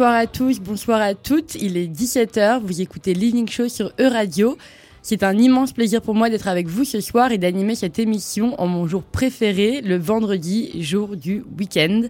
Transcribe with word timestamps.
Bonsoir 0.00 0.16
à 0.16 0.26
tous, 0.26 0.60
bonsoir 0.60 1.02
à 1.02 1.14
toutes. 1.14 1.56
Il 1.56 1.76
est 1.76 1.86
17h, 1.86 2.62
vous 2.62 2.80
écoutez 2.80 3.12
Living 3.12 3.46
Show 3.46 3.68
sur 3.68 3.92
E-Radio. 4.00 4.56
C'est 5.02 5.22
un 5.22 5.36
immense 5.36 5.72
plaisir 5.72 6.00
pour 6.00 6.14
moi 6.14 6.30
d'être 6.30 6.48
avec 6.48 6.68
vous 6.68 6.86
ce 6.86 7.02
soir 7.02 7.32
et 7.32 7.36
d'animer 7.36 7.74
cette 7.74 7.98
émission 7.98 8.58
en 8.58 8.66
mon 8.66 8.86
jour 8.86 9.02
préféré, 9.02 9.82
le 9.82 9.98
vendredi, 9.98 10.82
jour 10.82 11.18
du 11.18 11.44
week-end. 11.58 12.04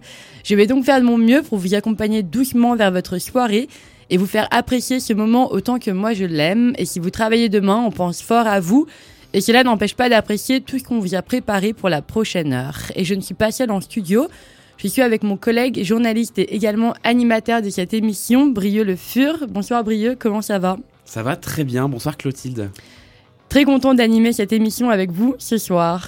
Je 0.45 0.55
vais 0.55 0.67
donc 0.67 0.85
faire 0.85 1.01
de 1.01 1.05
mon 1.05 1.17
mieux 1.17 1.41
pour 1.41 1.57
vous 1.57 1.73
accompagner 1.73 2.23
doucement 2.23 2.77
vers 2.77 2.91
votre 2.91 3.17
soirée 3.17 3.67
et 4.09 4.15
vous 4.15 4.25
faire 4.25 4.47
apprécier 4.51 5.01
ce 5.01 5.11
moment 5.11 5.51
autant 5.51 5.77
que 5.77 5.91
moi 5.91 6.13
je 6.13 6.23
l'aime. 6.23 6.71
Et 6.77 6.85
si 6.85 6.99
vous 6.99 7.09
travaillez 7.09 7.49
demain, 7.49 7.83
on 7.85 7.91
pense 7.91 8.21
fort 8.21 8.47
à 8.47 8.61
vous. 8.61 8.87
Et 9.33 9.41
cela 9.41 9.65
n'empêche 9.65 9.95
pas 9.95 10.07
d'apprécier 10.07 10.61
tout 10.61 10.79
ce 10.79 10.85
qu'on 10.85 10.99
vous 10.99 11.13
a 11.13 11.21
préparé 11.21 11.73
pour 11.73 11.89
la 11.89 12.01
prochaine 12.01 12.53
heure. 12.53 12.79
Et 12.95 13.03
je 13.03 13.15
ne 13.15 13.21
suis 13.21 13.35
pas 13.35 13.51
seule 13.51 13.71
en 13.71 13.81
studio. 13.81 14.29
Je 14.81 14.87
suis 14.87 15.03
avec 15.03 15.21
mon 15.21 15.37
collègue 15.37 15.83
journaliste 15.83 16.39
et 16.39 16.55
également 16.55 16.95
animateur 17.03 17.61
de 17.61 17.69
cette 17.69 17.93
émission, 17.93 18.47
Brieux 18.47 18.83
Le 18.83 18.95
Fur. 18.95 19.45
Bonsoir 19.47 19.83
Brieux, 19.83 20.15
comment 20.17 20.41
ça 20.41 20.57
va? 20.57 20.75
Ça 21.05 21.21
va 21.21 21.35
très 21.35 21.63
bien, 21.63 21.87
bonsoir 21.87 22.17
Clotilde. 22.17 22.71
Très 23.47 23.63
content 23.63 23.93
d'animer 23.93 24.33
cette 24.33 24.51
émission 24.51 24.89
avec 24.89 25.11
vous 25.11 25.35
ce 25.37 25.59
soir. 25.59 26.07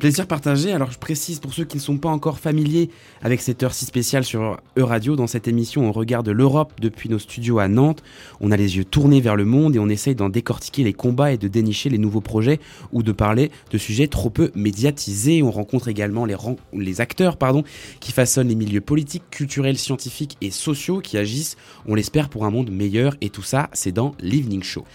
Plaisir 0.00 0.26
partagé. 0.26 0.72
Alors 0.72 0.90
je 0.90 0.98
précise 0.98 1.40
pour 1.40 1.52
ceux 1.52 1.66
qui 1.66 1.76
ne 1.76 1.82
sont 1.82 1.98
pas 1.98 2.08
encore 2.08 2.38
familiers 2.38 2.88
avec 3.20 3.42
cette 3.42 3.62
heure 3.62 3.74
si 3.74 3.84
spéciale 3.84 4.24
sur 4.24 4.58
E-Radio, 4.78 5.14
dans 5.14 5.26
cette 5.26 5.46
émission 5.46 5.86
on 5.86 5.92
regarde 5.92 6.30
l'Europe 6.30 6.72
depuis 6.80 7.10
nos 7.10 7.18
studios 7.18 7.58
à 7.58 7.68
Nantes, 7.68 8.02
on 8.40 8.50
a 8.50 8.56
les 8.56 8.78
yeux 8.78 8.86
tournés 8.86 9.20
vers 9.20 9.36
le 9.36 9.44
monde 9.44 9.76
et 9.76 9.78
on 9.78 9.90
essaye 9.90 10.14
d'en 10.14 10.30
décortiquer 10.30 10.84
les 10.84 10.94
combats 10.94 11.32
et 11.32 11.36
de 11.36 11.48
dénicher 11.48 11.90
les 11.90 11.98
nouveaux 11.98 12.22
projets 12.22 12.60
ou 12.92 13.02
de 13.02 13.12
parler 13.12 13.50
de 13.70 13.76
sujets 13.76 14.08
trop 14.08 14.30
peu 14.30 14.50
médiatisés. 14.54 15.42
On 15.42 15.50
rencontre 15.50 15.88
également 15.88 16.24
les, 16.24 16.36
les 16.72 17.00
acteurs 17.02 17.36
pardon, 17.36 17.62
qui 18.00 18.12
façonnent 18.12 18.48
les 18.48 18.54
milieux 18.54 18.80
politiques, 18.80 19.28
culturels, 19.30 19.76
scientifiques 19.76 20.38
et 20.40 20.50
sociaux 20.50 21.00
qui 21.00 21.18
agissent, 21.18 21.58
on 21.86 21.94
l'espère, 21.94 22.30
pour 22.30 22.46
un 22.46 22.50
monde 22.50 22.70
meilleur 22.70 23.16
et 23.20 23.28
tout 23.28 23.42
ça 23.42 23.68
c'est 23.74 23.92
dans 23.92 24.14
l'Evening 24.18 24.62
Show. 24.62 24.86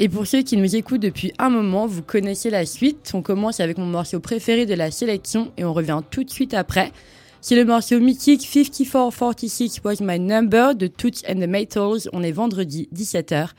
Et 0.00 0.08
pour 0.08 0.26
ceux 0.26 0.42
qui 0.42 0.56
nous 0.56 0.74
écoutent 0.74 1.00
depuis 1.00 1.32
un 1.38 1.50
moment, 1.50 1.86
vous 1.86 2.02
connaissez 2.02 2.50
la 2.50 2.66
suite. 2.66 3.12
On 3.14 3.22
commence 3.22 3.60
avec 3.60 3.78
mon 3.78 3.86
morceau 3.86 4.18
préféré 4.18 4.66
de 4.66 4.74
la 4.74 4.90
sélection 4.90 5.52
et 5.56 5.64
on 5.64 5.72
revient 5.72 6.00
tout 6.10 6.24
de 6.24 6.30
suite 6.30 6.52
après. 6.52 6.92
C'est 7.40 7.54
le 7.54 7.64
morceau 7.64 8.00
mythique 8.00 8.42
5446 8.44 9.82
Was 9.84 9.96
My 10.00 10.18
Number 10.18 10.74
de 10.74 10.88
Toots 10.88 11.22
and 11.28 11.36
the 11.36 11.46
Maytals. 11.46 12.08
On 12.12 12.22
est 12.24 12.32
vendredi 12.32 12.88
17h. 12.92 13.50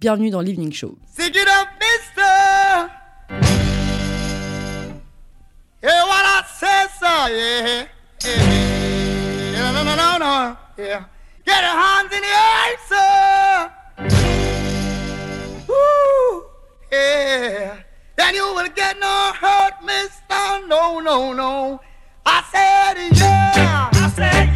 Bienvenue 0.00 0.30
dans 0.30 0.40
l'Evening 0.40 0.72
Show. 0.72 0.96
Get 11.44 11.60
your 11.60 11.74
hands 11.74 12.12
in 12.12 12.20
the 12.20 12.24
air, 12.24 12.78
sir. 12.88 13.81
Yeah. 16.92 17.76
Then 18.16 18.34
you 18.34 18.54
will 18.54 18.68
get 18.68 18.98
no 19.00 19.32
hurt, 19.40 19.82
mister. 19.84 20.66
No, 20.68 21.00
no, 21.00 21.32
no. 21.32 21.80
I 22.24 22.42
said, 22.52 23.18
yeah. 23.18 23.90
I 23.92 24.08
said, 24.10 24.51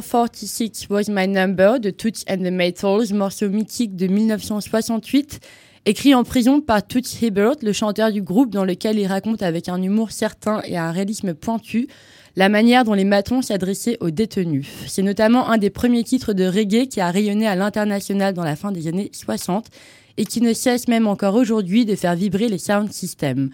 5446 0.00 0.88
Was 0.90 1.04
My 1.08 1.28
Number 1.28 1.80
de 1.80 1.90
Toots 1.90 2.24
and 2.28 2.38
the 2.38 2.50
Maytals, 2.50 3.12
morceau 3.12 3.48
mythique 3.48 3.96
de 3.96 4.06
1968, 4.06 5.40
écrit 5.86 6.14
en 6.14 6.24
prison 6.24 6.60
par 6.60 6.86
Toots 6.86 7.22
Hibbert, 7.22 7.56
le 7.62 7.72
chanteur 7.72 8.12
du 8.12 8.22
groupe, 8.22 8.50
dans 8.50 8.64
lequel 8.64 8.98
il 8.98 9.06
raconte 9.06 9.42
avec 9.42 9.68
un 9.68 9.80
humour 9.80 10.10
certain 10.10 10.60
et 10.64 10.76
un 10.76 10.90
réalisme 10.90 11.34
pointu 11.34 11.88
la 12.36 12.50
manière 12.50 12.84
dont 12.84 12.92
les 12.92 13.04
matons 13.04 13.40
s'adressaient 13.40 13.96
aux 14.00 14.10
détenus. 14.10 14.68
C'est 14.86 15.02
notamment 15.02 15.48
un 15.48 15.56
des 15.56 15.70
premiers 15.70 16.04
titres 16.04 16.34
de 16.34 16.44
reggae 16.44 16.86
qui 16.86 17.00
a 17.00 17.10
rayonné 17.10 17.46
à 17.46 17.56
l'international 17.56 18.34
dans 18.34 18.44
la 18.44 18.56
fin 18.56 18.72
des 18.72 18.88
années 18.88 19.10
60 19.12 19.68
et 20.18 20.26
qui 20.26 20.42
ne 20.42 20.52
cesse 20.52 20.86
même 20.86 21.06
encore 21.06 21.34
aujourd'hui 21.34 21.86
de 21.86 21.94
faire 21.94 22.14
vibrer 22.14 22.48
les 22.48 22.58
sound 22.58 22.92
systems. 22.92 23.50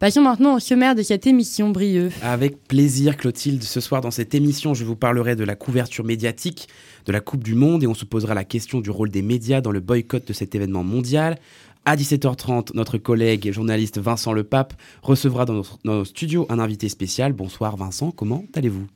Passons 0.00 0.22
maintenant 0.22 0.54
au 0.54 0.60
sommaire 0.60 0.94
de 0.94 1.02
cette 1.02 1.26
émission, 1.26 1.68
Brieux. 1.68 2.10
Avec 2.22 2.66
plaisir, 2.66 3.18
Clotilde. 3.18 3.62
Ce 3.62 3.80
soir, 3.80 4.00
dans 4.00 4.10
cette 4.10 4.34
émission, 4.34 4.72
je 4.72 4.82
vous 4.82 4.96
parlerai 4.96 5.36
de 5.36 5.44
la 5.44 5.56
couverture 5.56 6.06
médiatique 6.06 6.68
de 7.04 7.12
la 7.12 7.20
Coupe 7.20 7.44
du 7.44 7.54
Monde 7.54 7.84
et 7.84 7.86
on 7.86 7.92
se 7.92 8.06
posera 8.06 8.32
la 8.32 8.44
question 8.44 8.80
du 8.80 8.88
rôle 8.88 9.10
des 9.10 9.20
médias 9.20 9.60
dans 9.60 9.72
le 9.72 9.80
boycott 9.80 10.26
de 10.26 10.32
cet 10.32 10.54
événement 10.54 10.84
mondial. 10.84 11.36
À 11.84 11.96
17h30, 11.96 12.70
notre 12.72 12.96
collègue 12.96 13.46
et 13.46 13.52
journaliste 13.52 13.98
Vincent 13.98 14.32
Lepape 14.32 14.72
recevra 15.02 15.44
dans 15.44 15.52
notre, 15.52 15.78
dans 15.84 15.96
notre 15.96 16.08
studio 16.08 16.46
un 16.48 16.58
invité 16.60 16.88
spécial. 16.88 17.34
Bonsoir 17.34 17.76
Vincent, 17.76 18.10
comment 18.10 18.44
allez-vous? 18.54 18.86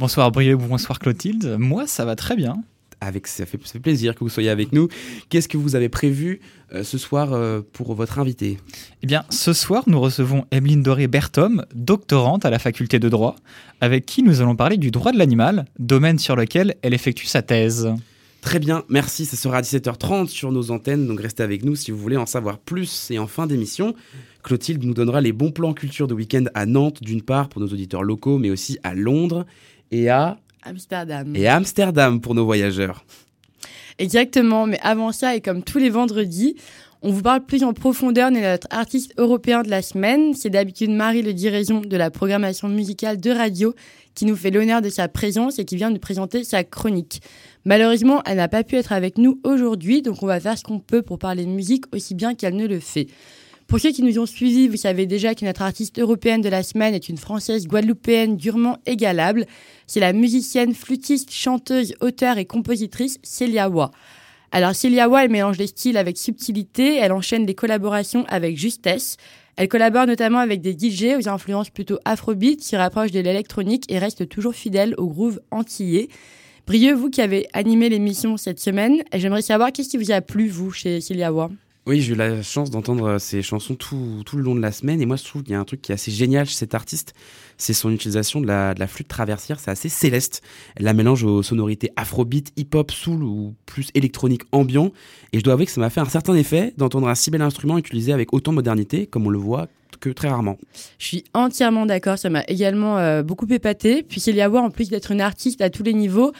Bonsoir 0.00 0.32
Brieux, 0.32 0.56
bonsoir 0.56 0.98
Clotilde. 0.98 1.58
Moi, 1.60 1.86
ça 1.86 2.04
va 2.04 2.16
très 2.16 2.34
bien. 2.34 2.56
Avec, 3.00 3.26
ça, 3.26 3.46
fait, 3.46 3.58
ça 3.64 3.72
fait 3.72 3.80
plaisir 3.80 4.14
que 4.14 4.20
vous 4.20 4.28
soyez 4.28 4.50
avec 4.50 4.72
nous. 4.72 4.88
Qu'est-ce 5.28 5.48
que 5.48 5.56
vous 5.56 5.76
avez 5.76 5.88
prévu 5.88 6.40
euh, 6.72 6.84
ce 6.84 6.98
soir 6.98 7.32
euh, 7.32 7.60
pour 7.72 7.94
votre 7.94 8.18
invité? 8.18 8.58
Eh 9.02 9.06
bien, 9.06 9.24
ce 9.30 9.52
soir, 9.52 9.84
nous 9.86 10.00
recevons 10.00 10.44
Emeline 10.50 10.82
Doré-Bertom, 10.82 11.64
doctorante 11.74 12.44
à 12.44 12.50
la 12.50 12.58
faculté 12.58 12.98
de 12.98 13.08
droit, 13.08 13.36
avec 13.80 14.06
qui 14.06 14.22
nous 14.22 14.40
allons 14.40 14.56
parler 14.56 14.76
du 14.76 14.90
droit 14.90 15.12
de 15.12 15.18
l'animal, 15.18 15.64
domaine 15.78 16.18
sur 16.18 16.36
lequel 16.36 16.76
elle 16.82 16.94
effectue 16.94 17.26
sa 17.26 17.42
thèse. 17.42 17.92
Très 18.40 18.58
bien, 18.58 18.84
merci. 18.88 19.26
Ça 19.26 19.36
sera 19.36 19.58
à 19.58 19.62
17h30 19.62 20.28
sur 20.28 20.50
nos 20.50 20.70
antennes, 20.70 21.06
donc 21.06 21.20
restez 21.20 21.42
avec 21.42 21.62
nous 21.64 21.76
si 21.76 21.90
vous 21.90 21.98
voulez 21.98 22.16
en 22.16 22.26
savoir 22.26 22.58
plus. 22.58 23.10
Et 23.10 23.18
en 23.18 23.26
fin 23.26 23.46
d'émission, 23.46 23.94
Clotilde 24.42 24.82
nous 24.84 24.94
donnera 24.94 25.20
les 25.20 25.32
bons 25.32 25.50
plans 25.50 25.74
culture 25.74 26.08
de 26.08 26.14
week-end 26.14 26.44
à 26.54 26.64
Nantes, 26.64 27.02
d'une 27.02 27.22
part 27.22 27.50
pour 27.50 27.60
nos 27.60 27.68
auditeurs 27.68 28.02
locaux, 28.02 28.38
mais 28.38 28.50
aussi 28.50 28.78
à 28.82 28.94
Londres 28.94 29.44
et 29.90 30.08
à, 30.08 30.38
Amsterdam. 30.62 31.34
et 31.34 31.48
Amsterdam 31.48 32.20
pour 32.20 32.34
nos 32.34 32.44
voyageurs. 32.44 33.04
Exactement, 33.98 34.66
mais 34.66 34.78
avant 34.82 35.12
ça, 35.12 35.36
et 35.36 35.40
comme 35.40 35.62
tous 35.62 35.78
les 35.78 35.90
vendredis, 35.90 36.56
on 37.02 37.12
vous 37.12 37.22
parle 37.22 37.44
plus 37.44 37.64
en 37.64 37.72
profondeur 37.72 38.30
de 38.30 38.36
notre 38.36 38.66
artiste 38.70 39.14
européen 39.16 39.62
de 39.62 39.70
la 39.70 39.80
semaine. 39.80 40.34
C'est 40.34 40.50
d'habitude 40.50 40.90
Marie 40.90 41.22
Le 41.22 41.32
Diraison 41.32 41.80
de 41.80 41.96
la 41.96 42.10
programmation 42.10 42.68
musicale 42.68 43.18
de 43.18 43.30
radio 43.30 43.74
qui 44.14 44.26
nous 44.26 44.36
fait 44.36 44.50
l'honneur 44.50 44.82
de 44.82 44.90
sa 44.90 45.08
présence 45.08 45.58
et 45.58 45.64
qui 45.64 45.76
vient 45.76 45.88
nous 45.88 45.98
présenter 45.98 46.44
sa 46.44 46.62
chronique. 46.62 47.22
Malheureusement, 47.64 48.22
elle 48.26 48.36
n'a 48.36 48.48
pas 48.48 48.64
pu 48.64 48.76
être 48.76 48.92
avec 48.92 49.16
nous 49.16 49.40
aujourd'hui, 49.44 50.02
donc 50.02 50.22
on 50.22 50.26
va 50.26 50.40
faire 50.40 50.58
ce 50.58 50.64
qu'on 50.64 50.78
peut 50.78 51.00
pour 51.00 51.18
parler 51.18 51.46
de 51.46 51.50
musique 51.50 51.84
aussi 51.94 52.14
bien 52.14 52.34
qu'elle 52.34 52.56
ne 52.56 52.66
le 52.66 52.80
fait. 52.80 53.06
Pour 53.70 53.78
ceux 53.78 53.92
qui 53.92 54.02
nous 54.02 54.18
ont 54.18 54.26
suivis, 54.26 54.66
vous 54.66 54.76
savez 54.76 55.06
déjà 55.06 55.36
que 55.36 55.44
notre 55.44 55.62
artiste 55.62 56.00
européenne 56.00 56.40
de 56.40 56.48
la 56.48 56.64
semaine 56.64 56.92
est 56.92 57.08
une 57.08 57.16
française 57.16 57.68
guadeloupéenne 57.68 58.36
durement 58.36 58.78
égalable. 58.84 59.46
C'est 59.86 60.00
la 60.00 60.12
musicienne, 60.12 60.74
flûtiste, 60.74 61.30
chanteuse, 61.30 61.94
auteure 62.00 62.38
et 62.38 62.46
compositrice 62.46 63.20
Célia 63.22 63.70
Wa. 63.70 63.92
Alors 64.50 64.74
Célia 64.74 65.08
Wa, 65.08 65.22
elle 65.22 65.30
mélange 65.30 65.56
les 65.56 65.68
styles 65.68 65.98
avec 65.98 66.18
subtilité, 66.18 66.96
elle 66.96 67.12
enchaîne 67.12 67.46
des 67.46 67.54
collaborations 67.54 68.24
avec 68.26 68.58
justesse. 68.58 69.18
Elle 69.54 69.68
collabore 69.68 70.08
notamment 70.08 70.40
avec 70.40 70.62
des 70.62 70.72
DJ 70.72 71.16
aux 71.16 71.28
influences 71.28 71.70
plutôt 71.70 72.00
afrobeat, 72.04 72.58
qui 72.58 72.74
rapprochent 72.74 73.12
de 73.12 73.20
l'électronique 73.20 73.84
et 73.88 74.00
reste 74.00 74.28
toujours 74.28 74.56
fidèle 74.56 74.96
au 74.98 75.06
groove 75.06 75.40
antillais. 75.52 76.08
Brieux, 76.66 76.94
vous 76.94 77.08
qui 77.08 77.22
avez 77.22 77.46
animé 77.52 77.88
l'émission 77.88 78.36
cette 78.36 78.58
semaine, 78.58 79.04
j'aimerais 79.14 79.42
savoir 79.42 79.70
qu'est-ce 79.70 79.90
qui 79.90 79.96
vous 79.96 80.10
a 80.10 80.22
plu, 80.22 80.48
vous, 80.48 80.72
chez 80.72 81.00
Célia 81.00 81.32
Wa? 81.32 81.50
Oui, 81.86 82.02
j'ai 82.02 82.12
eu 82.12 82.16
la 82.16 82.42
chance 82.42 82.70
d'entendre 82.70 83.04
euh, 83.08 83.18
ces 83.18 83.40
chansons 83.42 83.74
tout, 83.74 84.22
tout 84.26 84.36
le 84.36 84.42
long 84.42 84.54
de 84.54 84.60
la 84.60 84.70
semaine. 84.70 85.00
Et 85.00 85.06
moi, 85.06 85.16
je 85.16 85.24
trouve 85.24 85.42
qu'il 85.42 85.52
y 85.52 85.54
a 85.54 85.60
un 85.60 85.64
truc 85.64 85.80
qui 85.80 85.92
est 85.92 85.94
assez 85.94 86.10
génial 86.10 86.46
chez 86.46 86.54
cet 86.54 86.74
artiste. 86.74 87.14
C'est 87.56 87.72
son 87.72 87.90
utilisation 87.90 88.40
de 88.40 88.46
la, 88.46 88.86
flûte 88.86 89.08
traversière. 89.08 89.58
C'est 89.58 89.70
assez 89.70 89.88
céleste. 89.88 90.42
Elle 90.76 90.84
la 90.84 90.92
mélange 90.92 91.24
aux 91.24 91.42
sonorités 91.42 91.90
afrobeat, 91.96 92.52
hip-hop, 92.56 92.90
soul 92.90 93.22
ou 93.22 93.54
plus 93.64 93.88
électronique 93.94 94.42
ambiant. 94.52 94.92
Et 95.32 95.38
je 95.38 95.44
dois 95.44 95.54
avouer 95.54 95.66
que 95.66 95.72
ça 95.72 95.80
m'a 95.80 95.90
fait 95.90 96.00
un 96.00 96.06
certain 96.06 96.34
effet 96.34 96.74
d'entendre 96.76 97.08
un 97.08 97.14
si 97.14 97.30
bel 97.30 97.42
instrument 97.42 97.78
utilisé 97.78 98.12
avec 98.12 98.32
autant 98.34 98.52
de 98.52 98.56
modernité, 98.56 99.06
comme 99.06 99.26
on 99.26 99.30
le 99.30 99.38
voit 99.38 99.68
que 100.00 100.10
très 100.10 100.28
rarement. 100.28 100.56
Je 100.98 101.06
suis 101.06 101.24
entièrement 101.34 101.86
d'accord, 101.86 102.18
ça 102.18 102.30
m'a 102.30 102.42
également 102.48 102.98
euh, 102.98 103.22
beaucoup 103.22 103.46
épaté. 103.50 104.02
Puis 104.02 104.20
Célia 104.20 104.50
Wa, 104.50 104.62
en 104.62 104.70
plus 104.70 104.88
d'être 104.88 105.10
une 105.12 105.20
artiste 105.20 105.60
à 105.60 105.70
tous 105.70 105.82
les 105.82 105.94
niveaux, 105.94 106.32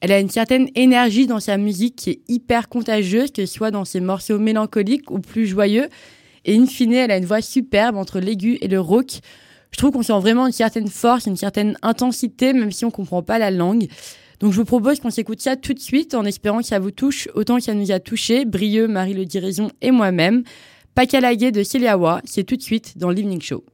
elle 0.00 0.12
a 0.12 0.20
une 0.20 0.30
certaine 0.30 0.68
énergie 0.74 1.26
dans 1.26 1.40
sa 1.40 1.56
musique 1.56 1.96
qui 1.96 2.10
est 2.10 2.20
hyper 2.28 2.68
contagieuse, 2.68 3.30
que 3.30 3.46
ce 3.46 3.52
soit 3.52 3.70
dans 3.70 3.84
ses 3.84 4.00
morceaux 4.00 4.38
mélancoliques 4.38 5.10
ou 5.10 5.18
plus 5.18 5.46
joyeux. 5.46 5.88
Et 6.44 6.56
in 6.56 6.66
fine, 6.66 6.92
elle 6.92 7.10
a 7.10 7.16
une 7.16 7.24
voix 7.24 7.42
superbe 7.42 7.96
entre 7.96 8.20
l'aigu 8.20 8.58
et 8.60 8.68
le 8.68 8.80
rauque. 8.80 9.20
Je 9.70 9.78
trouve 9.78 9.90
qu'on 9.90 10.02
sent 10.02 10.18
vraiment 10.20 10.46
une 10.46 10.52
certaine 10.52 10.88
force, 10.88 11.26
une 11.26 11.36
certaine 11.36 11.76
intensité, 11.82 12.52
même 12.52 12.72
si 12.72 12.84
on 12.84 12.90
comprend 12.90 13.22
pas 13.22 13.38
la 13.38 13.50
langue. 13.50 13.88
Donc 14.40 14.52
je 14.52 14.58
vous 14.58 14.64
propose 14.64 15.00
qu'on 15.00 15.10
s'écoute 15.10 15.40
ça 15.40 15.56
tout 15.56 15.72
de 15.72 15.80
suite 15.80 16.14
en 16.14 16.24
espérant 16.24 16.58
que 16.58 16.66
ça 16.66 16.78
vous 16.78 16.90
touche 16.90 17.28
autant 17.34 17.56
que 17.56 17.62
ça 17.62 17.74
nous 17.74 17.90
a 17.90 18.00
touché, 18.00 18.44
Brieux, 18.44 18.86
Marie 18.86 19.14
Le 19.14 19.24
Diraison 19.24 19.70
et 19.80 19.90
moi-même. 19.90 20.44
Pakalagué 20.94 21.52
de 21.52 21.62
Célia 21.62 21.98
Wa, 21.98 22.20
c'est 22.24 22.44
tout 22.44 22.56
de 22.56 22.62
suite 22.62 22.96
dans 22.96 23.10
l'Evening 23.10 23.40
Show. 23.40 23.64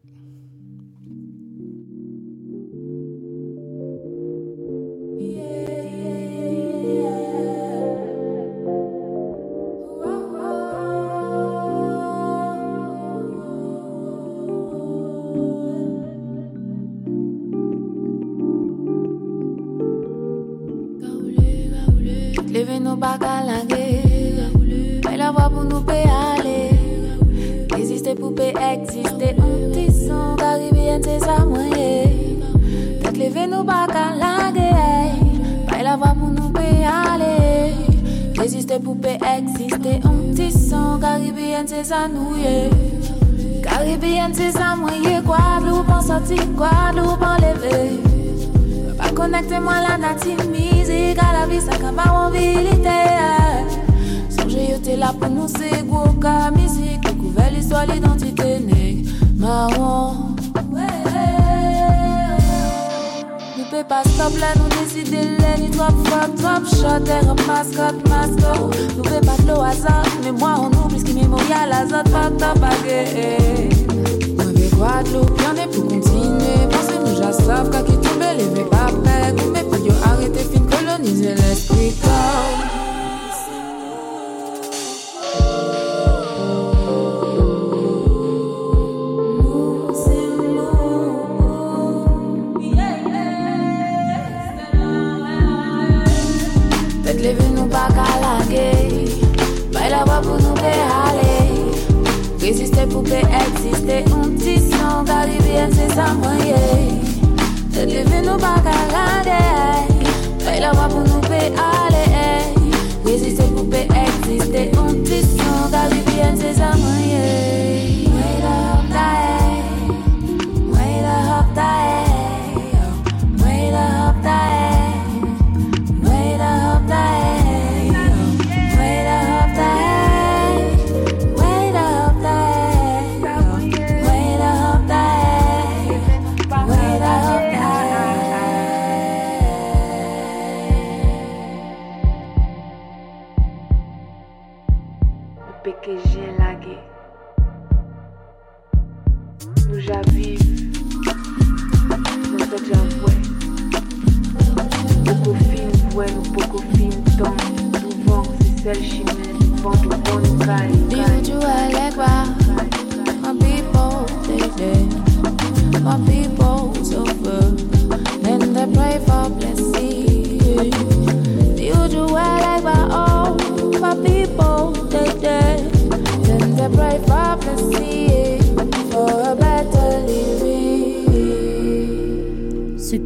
Voix 111.50 111.56
pour 111.56 111.81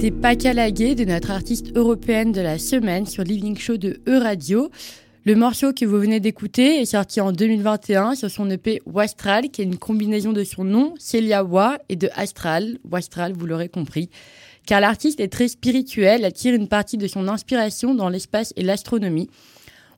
C'était 0.07 0.95
de 0.95 1.05
notre 1.05 1.33
artiste 1.33 1.77
européenne 1.77 2.31
de 2.31 2.41
la 2.41 2.61
semaine 2.61 3.07
sur 3.07 3.25
l'Evening 3.25 3.59
Show 3.59 3.77
de 3.77 3.99
E-Radio. 4.07 4.71
Le 5.25 5.35
morceau 5.35 5.73
que 5.73 5.85
vous 5.85 5.99
venez 5.99 6.21
d'écouter 6.21 6.81
est 6.81 6.85
sorti 6.85 7.21
en 7.21 7.33
2021 7.33 8.15
sur 8.15 8.31
son 8.31 8.49
EP 8.49 8.81
Wastral, 8.87 9.51
qui 9.51 9.63
est 9.63 9.65
une 9.65 9.79
combinaison 9.79 10.33
de 10.33 10.45
son 10.45 10.63
nom, 10.63 10.95
Celia 11.01 11.43
Wa, 11.43 11.79
et 11.89 11.97
de 11.97 12.09
Astral. 12.15 12.79
Wastral, 12.89 13.33
vous 13.33 13.47
l'aurez 13.47 13.69
compris. 13.69 14.09
Car 14.65 14.81
l'artiste 14.81 15.19
est 15.19 15.27
très 15.27 15.49
spirituel, 15.49 16.23
elle 16.23 16.33
tire 16.33 16.55
une 16.55 16.69
partie 16.69 16.99
de 16.99 17.09
son 17.09 17.27
inspiration 17.27 17.93
dans 17.93 18.09
l'espace 18.09 18.53
et 18.55 18.63
l'astronomie. 18.63 19.29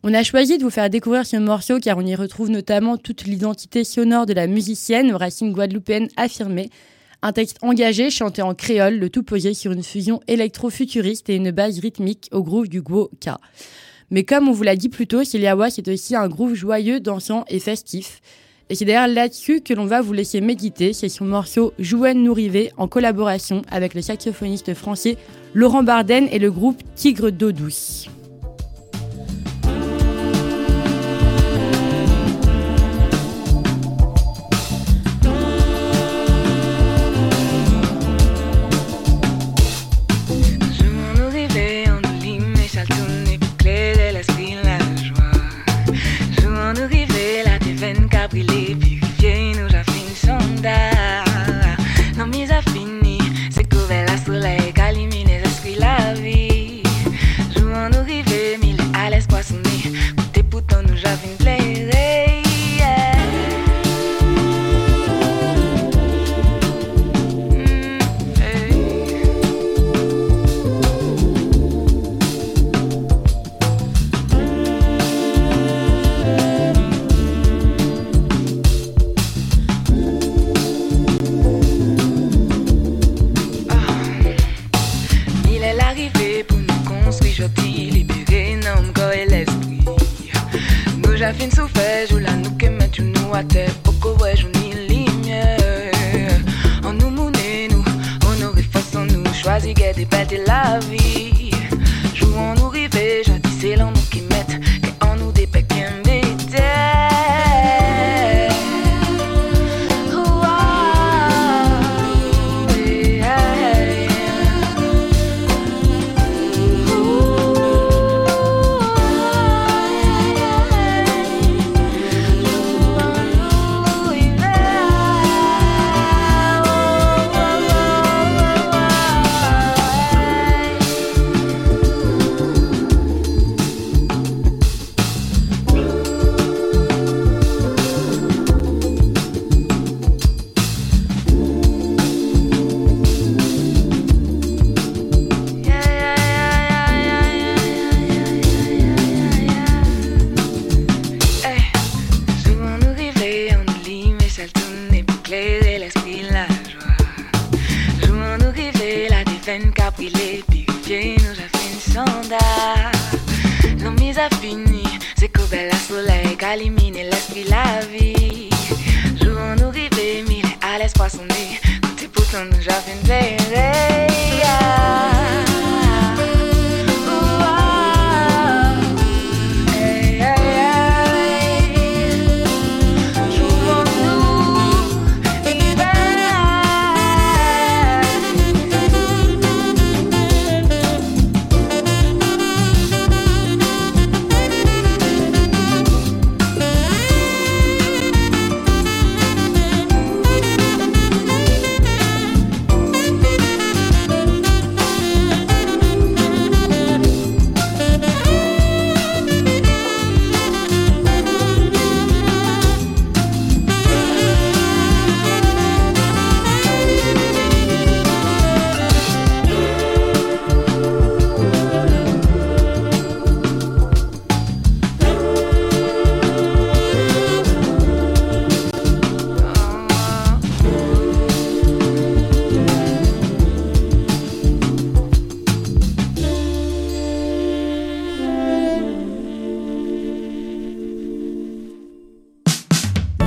On 0.04 0.14
a 0.14 0.22
choisi 0.22 0.56
de 0.56 0.62
vous 0.62 0.70
faire 0.70 0.88
découvrir 0.88 1.26
ce 1.26 1.36
morceau 1.36 1.80
car 1.80 1.98
on 1.98 2.06
y 2.06 2.14
retrouve 2.14 2.48
notamment 2.48 2.96
toute 2.96 3.24
l'identité 3.24 3.84
sonore 3.84 4.24
de 4.24 4.32
la 4.32 4.46
musicienne 4.46 5.12
aux 5.12 5.18
racines 5.18 5.52
guadeloupéennes 5.52 6.08
affirmées. 6.16 6.70
Un 7.20 7.32
texte 7.32 7.58
engagé, 7.62 8.10
chanté 8.10 8.42
en 8.42 8.54
créole, 8.54 8.98
le 8.98 9.10
tout 9.10 9.24
posé 9.24 9.52
sur 9.52 9.72
une 9.72 9.82
fusion 9.82 10.20
électro-futuriste 10.28 11.28
et 11.28 11.34
une 11.34 11.50
base 11.50 11.80
rythmique 11.80 12.28
au 12.30 12.44
groove 12.44 12.68
du 12.68 12.80
Guo-Ka. 12.80 13.40
Mais 14.10 14.22
comme 14.22 14.48
on 14.48 14.52
vous 14.52 14.62
l'a 14.62 14.76
dit 14.76 14.88
plus 14.88 15.08
tôt, 15.08 15.24
Siliawa, 15.24 15.68
c'est 15.68 15.88
aussi 15.88 16.14
un 16.14 16.28
groove 16.28 16.54
joyeux, 16.54 17.00
dansant 17.00 17.44
et 17.48 17.58
festif. 17.58 18.20
Et 18.70 18.76
c'est 18.76 18.84
d'ailleurs 18.84 19.08
là-dessus 19.08 19.62
que 19.62 19.74
l'on 19.74 19.86
va 19.86 20.00
vous 20.00 20.12
laisser 20.12 20.40
méditer. 20.40 20.92
C'est 20.92 21.08
son 21.08 21.24
morceau 21.24 21.72
Jouen 21.80 22.14
Nourivé 22.14 22.70
en 22.76 22.86
collaboration 22.86 23.62
avec 23.70 23.94
le 23.94 24.02
saxophoniste 24.02 24.74
français 24.74 25.16
Laurent 25.54 25.82
Barden 25.82 26.28
et 26.30 26.38
le 26.38 26.52
groupe 26.52 26.80
Tigre 26.94 27.30
d'eau 27.30 27.50
douce. 27.50 28.08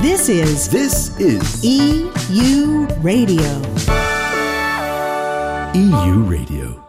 This 0.02 0.28
is 0.28 0.68
This 0.68 1.16
is 1.20 1.64
EU 1.64 2.88
Radio. 3.02 3.62
EU 5.74 6.22
Radio. 6.24 6.81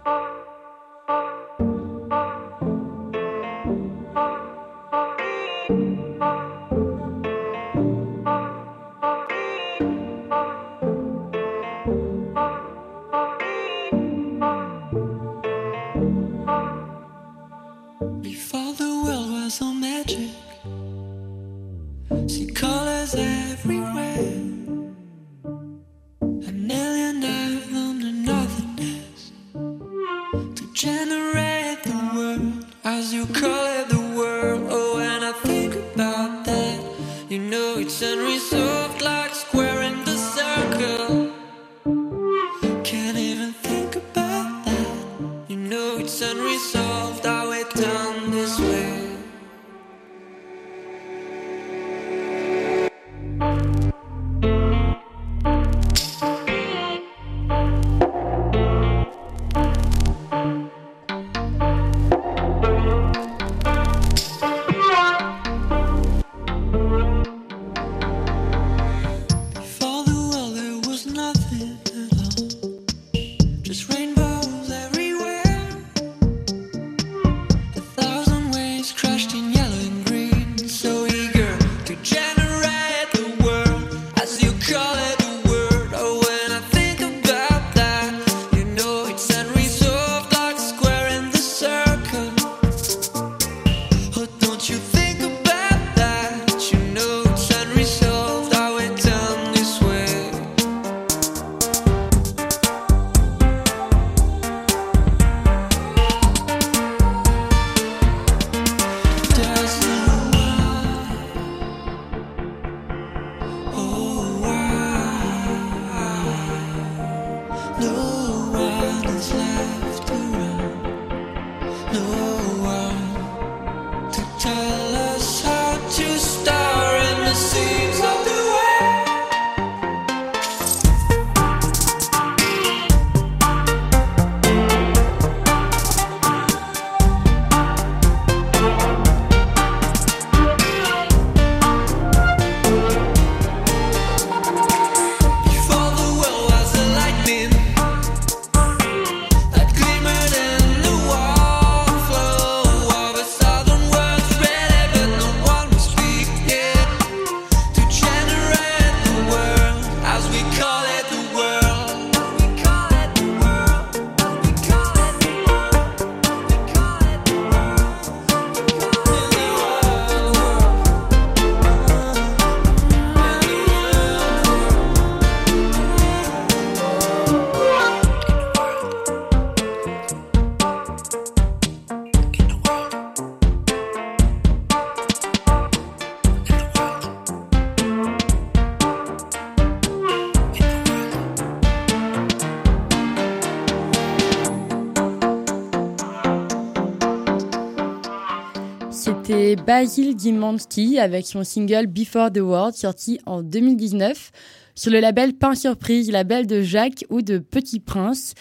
Basil 199.66 200.14
Dimansky 200.14 201.00
avec 201.00 201.26
son 201.26 201.46
single 201.46 201.88
Before 201.88 202.30
the 202.30 202.40
World 202.40 202.76
sorti 202.76 203.20
en 203.26 203.42
2019 203.42 204.32
sur 204.76 204.92
le 204.92 205.00
label 205.00 205.34
Pain 205.34 205.56
Surprise, 205.56 206.12
label 206.12 206.48
de 206.48 206.62
Jacques 206.62 207.06
ou 207.10 207.22
de 207.22 207.38
Petit 207.38 207.80
Prince. 207.80 208.34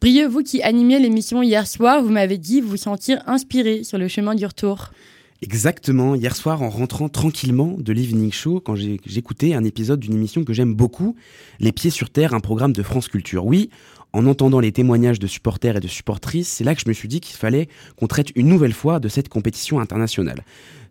Brieux, 0.00 0.26
vous 0.26 0.42
qui 0.42 0.62
animiez 0.62 0.98
l'émission 0.98 1.42
hier 1.42 1.68
soir, 1.68 2.02
vous 2.02 2.10
m'avez 2.10 2.38
dit 2.38 2.60
vous 2.60 2.76
sentir 2.76 3.22
inspiré 3.26 3.84
sur 3.84 3.98
le 3.98 4.08
chemin 4.08 4.34
du 4.34 4.44
retour. 4.46 4.90
Exactement, 5.42 6.16
hier 6.16 6.34
soir 6.34 6.62
en 6.62 6.70
rentrant 6.70 7.08
tranquillement 7.08 7.76
de 7.78 7.92
l'Evening 7.92 8.32
Show, 8.32 8.60
quand 8.60 8.74
j'écoutais 8.74 9.54
un 9.54 9.62
épisode 9.62 10.00
d'une 10.00 10.14
émission 10.14 10.42
que 10.42 10.52
j'aime 10.52 10.74
beaucoup, 10.74 11.14
Les 11.60 11.70
Pieds 11.70 11.90
sur 11.90 12.10
Terre, 12.10 12.34
un 12.34 12.40
programme 12.40 12.72
de 12.72 12.82
France 12.82 13.08
Culture. 13.08 13.46
Oui, 13.46 13.70
en 14.14 14.26
entendant 14.26 14.60
les 14.60 14.70
témoignages 14.70 15.18
de 15.18 15.26
supporters 15.26 15.76
et 15.76 15.80
de 15.80 15.88
supportrices, 15.88 16.48
c'est 16.48 16.64
là 16.64 16.74
que 16.74 16.80
je 16.80 16.88
me 16.88 16.94
suis 16.94 17.08
dit 17.08 17.20
qu'il 17.20 17.36
fallait 17.36 17.68
qu'on 17.96 18.06
traite 18.06 18.30
une 18.36 18.46
nouvelle 18.46 18.72
fois 18.72 19.00
de 19.00 19.08
cette 19.08 19.28
compétition 19.28 19.80
internationale. 19.80 20.44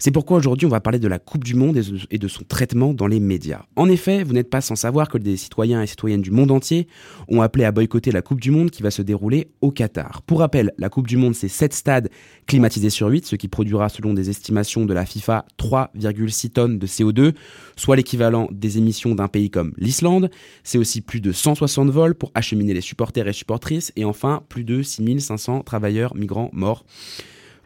C'est 0.03 0.11
pourquoi 0.11 0.35
aujourd'hui 0.35 0.65
on 0.65 0.69
va 0.69 0.81
parler 0.81 0.99
de 0.99 1.07
la 1.07 1.17
Coupe 1.17 1.45
du 1.45 1.55
Monde 1.55 1.79
et 2.11 2.17
de- 2.17 2.27
son 2.27 2.43
traitement 2.43 2.93
dans 2.93 3.07
les 3.07 3.21
médias. 3.21 3.61
En 3.77 3.87
effet, 3.87 4.25
vous 4.25 4.33
n'êtes 4.33 4.49
pas 4.49 4.59
sans 4.59 4.75
savoir 4.75 5.07
que 5.07 5.17
des 5.17 5.37
citoyens 5.37 5.81
et 5.81 5.87
citoyennes 5.87 6.21
du 6.21 6.29
monde 6.29 6.51
entier 6.51 6.87
ont 7.29 7.41
appelé 7.41 7.63
à 7.63 7.71
boycotter 7.71 8.11
la 8.11 8.21
Coupe 8.21 8.41
du 8.41 8.51
Monde 8.51 8.69
qui 8.69 8.83
va 8.83 8.91
se 8.91 9.01
dérouler 9.01 9.47
au 9.61 9.71
Qatar. 9.71 10.21
Pour 10.23 10.39
rappel, 10.39 10.73
la 10.77 10.89
Coupe 10.89 11.07
du 11.07 11.15
Monde 11.15 11.35
c'est 11.35 11.47
7 11.47 11.71
stades 11.73 12.09
climatisés 12.47 12.89
sur 12.89 13.07
8, 13.07 13.25
ce 13.25 13.37
qui 13.37 13.47
produira 13.47 13.87
selon 13.87 14.13
des 14.13 14.29
estimations 14.29 14.85
de 14.85 14.93
la 14.93 15.05
FIFA 15.05 15.45
3,6 15.57 16.49
tonnes 16.49 16.79
de 16.79 16.85
CO2, 16.85 17.33
soit 17.77 17.95
l'équivalent 17.95 18.49
des 18.51 18.77
émissions 18.77 19.15
d'un 19.15 19.29
pays 19.29 19.49
comme 19.49 19.71
l'Islande. 19.77 20.29
C'est 20.65 20.77
aussi 20.77 20.99
plus 20.99 21.21
de 21.21 21.31
160 21.31 21.89
vols 21.91 22.15
pour 22.15 22.29
acheminer 22.35 22.73
les 22.73 22.81
supporters 22.81 23.29
et 23.29 23.31
supportrices 23.31 23.93
et 23.95 24.03
enfin 24.03 24.43
plus 24.49 24.65
de 24.65 24.81
6500 24.81 25.61
travailleurs 25.61 26.13
migrants 26.13 26.49
morts 26.51 26.83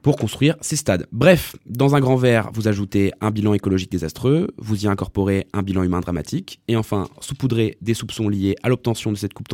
pour 0.08 0.16
construire 0.16 0.56
ces 0.62 0.78
stades. 0.78 1.06
Bref, 1.12 1.58
dans 1.66 1.94
un 1.94 2.00
grand 2.00 2.16
verre, 2.16 2.50
vous 2.54 2.70
ajoutez 2.70 3.12
un 3.20 3.30
bilan 3.30 3.54
écologique 3.54 3.92
désastreux, 3.92 4.48
vous 4.58 4.86
y 4.86 4.88
incorporez 4.88 5.48
un 5.52 5.64
bilan 5.64 5.84
humain 5.84 6.00
dramatique, 6.00 6.62
et 6.70 6.78
enfin, 6.78 7.10
saupoudrez 7.20 7.78
des 7.82 7.94
soupçons 7.94 8.30
liés 8.30 8.56
à 8.64 8.70
l'obtention 8.70 9.12
de 9.12 9.18
cette 9.18 9.34
coupe, 9.34 9.50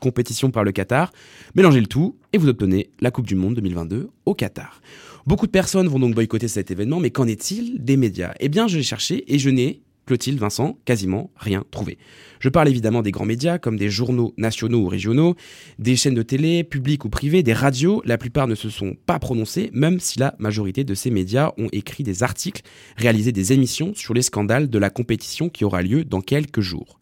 compétition 0.00 0.50
par 0.50 0.64
le 0.64 0.72
Qatar, 0.72 1.12
mélangez 1.54 1.82
le 1.82 1.86
tout, 1.86 2.16
et 2.32 2.38
vous 2.38 2.48
obtenez 2.48 2.88
la 3.02 3.10
Coupe 3.10 3.26
du 3.26 3.34
Monde 3.34 3.56
2022 3.56 4.08
au 4.24 4.34
Qatar. 4.34 4.80
Beaucoup 5.26 5.44
de 5.44 5.52
personnes 5.52 5.86
vont 5.86 5.98
donc 5.98 6.14
boycotter 6.14 6.48
cet 6.48 6.70
événement, 6.70 6.98
mais 6.98 7.10
qu'en 7.10 7.26
est-il 7.26 7.84
des 7.84 7.98
médias? 7.98 8.32
Eh 8.40 8.48
bien, 8.48 8.68
je 8.68 8.78
l'ai 8.78 8.82
cherché, 8.82 9.30
et 9.30 9.38
je 9.38 9.50
n'ai 9.50 9.82
Clotilde, 10.10 10.40
Vincent, 10.40 10.76
quasiment 10.86 11.30
rien 11.36 11.62
trouvé. 11.70 11.96
Je 12.40 12.48
parle 12.48 12.68
évidemment 12.68 13.00
des 13.00 13.12
grands 13.12 13.26
médias 13.26 13.58
comme 13.58 13.76
des 13.76 13.90
journaux 13.90 14.34
nationaux 14.38 14.80
ou 14.80 14.88
régionaux, 14.88 15.36
des 15.78 15.94
chaînes 15.94 16.16
de 16.16 16.22
télé, 16.22 16.64
publiques 16.64 17.04
ou 17.04 17.10
privées, 17.10 17.44
des 17.44 17.52
radios. 17.52 18.02
La 18.04 18.18
plupart 18.18 18.48
ne 18.48 18.56
se 18.56 18.70
sont 18.70 18.96
pas 19.06 19.20
prononcés, 19.20 19.70
même 19.72 20.00
si 20.00 20.18
la 20.18 20.34
majorité 20.40 20.82
de 20.82 20.94
ces 20.94 21.12
médias 21.12 21.52
ont 21.58 21.68
écrit 21.70 22.02
des 22.02 22.24
articles, 22.24 22.62
réalisé 22.96 23.30
des 23.30 23.52
émissions 23.52 23.94
sur 23.94 24.12
les 24.12 24.22
scandales 24.22 24.68
de 24.68 24.78
la 24.80 24.90
compétition 24.90 25.48
qui 25.48 25.64
aura 25.64 25.80
lieu 25.80 26.04
dans 26.04 26.22
quelques 26.22 26.60
jours. 26.60 26.99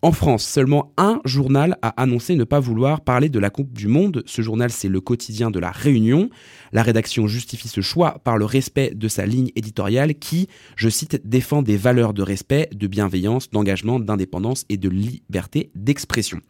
En 0.00 0.12
France, 0.12 0.44
seulement 0.44 0.92
un 0.96 1.20
journal 1.24 1.76
a 1.82 1.88
annoncé 2.00 2.36
ne 2.36 2.44
pas 2.44 2.60
vouloir 2.60 3.00
parler 3.00 3.28
de 3.28 3.40
la 3.40 3.50
Coupe 3.50 3.72
du 3.72 3.88
Monde. 3.88 4.22
Ce 4.26 4.42
journal, 4.42 4.70
c'est 4.70 4.88
le 4.88 5.00
quotidien 5.00 5.50
de 5.50 5.58
la 5.58 5.72
Réunion. 5.72 6.30
La 6.70 6.84
rédaction 6.84 7.26
justifie 7.26 7.66
ce 7.66 7.80
choix 7.80 8.20
par 8.22 8.38
le 8.38 8.44
respect 8.44 8.92
de 8.94 9.08
sa 9.08 9.26
ligne 9.26 9.50
éditoriale 9.56 10.14
qui, 10.14 10.46
je 10.76 10.88
cite, 10.88 11.20
défend 11.24 11.62
des 11.62 11.76
valeurs 11.76 12.14
de 12.14 12.22
respect, 12.22 12.68
de 12.72 12.86
bienveillance, 12.86 13.50
d'engagement, 13.50 13.98
d'indépendance 13.98 14.66
et 14.68 14.76
de 14.76 14.88
liberté 14.88 15.70
d'expression. 15.74 16.40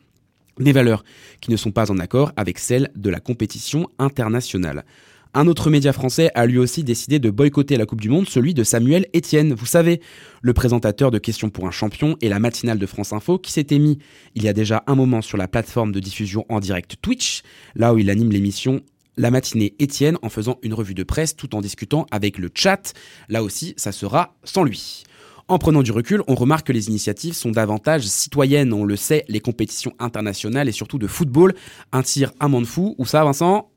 Des 0.61 0.73
valeurs 0.73 1.03
qui 1.41 1.51
ne 1.51 1.57
sont 1.57 1.71
pas 1.71 1.91
en 1.91 1.99
accord 1.99 2.33
avec 2.37 2.59
celles 2.59 2.91
de 2.97 3.09
la 3.09 3.21
compétition 3.21 3.89
internationale. 3.99 4.85
Un 5.39 5.47
autre 5.47 5.71
média 5.71 5.93
français 5.93 6.33
a 6.35 6.47
lui 6.47 6.59
aussi 6.59 6.83
décidé 6.83 7.21
de 7.21 7.31
boycotter 7.31 7.77
la 7.77 7.87
Coupe 7.87 8.01
du 8.01 8.09
Monde, 8.09 8.29
celui 8.29 8.55
de 8.55 8.65
Samuel 8.65 9.07
Etienne, 9.15 9.55
vous 9.55 9.67
savez, 9.67 10.01
le 10.43 10.53
présentateur 10.53 11.13
de 11.13 11.19
Questions 11.19 11.49
pour 11.49 11.69
un 11.69 11.71
champion 11.71 12.17
et 12.21 12.29
la 12.29 12.41
matinale 12.41 12.81
de 12.81 12.87
France 12.87 13.13
Info 13.13 13.39
qui 13.39 13.53
s'était 13.53 13.79
mis 13.79 14.01
il 14.35 14.43
y 14.43 14.49
a 14.49 14.53
déjà 14.53 14.83
un 14.89 14.97
moment 14.97 15.23
sur 15.23 15.39
la 15.39 15.47
plateforme 15.47 15.93
de 15.93 16.01
diffusion 16.01 16.45
en 16.49 16.59
direct 16.59 16.97
Twitch, 17.01 17.43
là 17.77 17.95
où 17.95 17.99
il 17.99 18.11
anime 18.11 18.33
l'émission 18.33 18.81
la 19.17 19.31
matinée 19.31 19.77
Étienne 19.79 20.19
en 20.23 20.29
faisant 20.29 20.59
une 20.63 20.75
revue 20.75 20.95
de 20.95 21.05
presse 21.05 21.37
tout 21.37 21.55
en 21.55 21.61
discutant 21.61 22.05
avec 22.11 22.37
le 22.37 22.51
chat. 22.53 22.93
Là 23.29 23.45
aussi, 23.45 23.75
ça 23.77 23.93
sera 23.93 24.35
sans 24.43 24.65
lui. 24.65 25.05
En 25.47 25.59
prenant 25.59 25.85
du 25.85 25.93
recul, 25.93 26.21
on 26.27 26.35
remarque 26.35 26.67
que 26.67 26.73
les 26.73 26.89
initiatives 26.89 27.35
sont 27.35 27.53
davantage 27.53 28.03
citoyennes. 28.03 28.73
On 28.73 28.85
le 28.85 28.97
sait, 28.97 29.25
les 29.29 29.39
compétitions 29.39 29.95
internationales 30.01 30.69
et 30.69 30.73
surtout 30.73 30.99
de 30.99 31.07
football, 31.07 31.55
un 31.93 32.03
tir 32.03 32.33
à 32.41 32.49
de 32.49 32.65
fou. 32.65 32.97
Où 32.99 33.07
ça, 33.07 33.23
Vincent? 33.23 33.71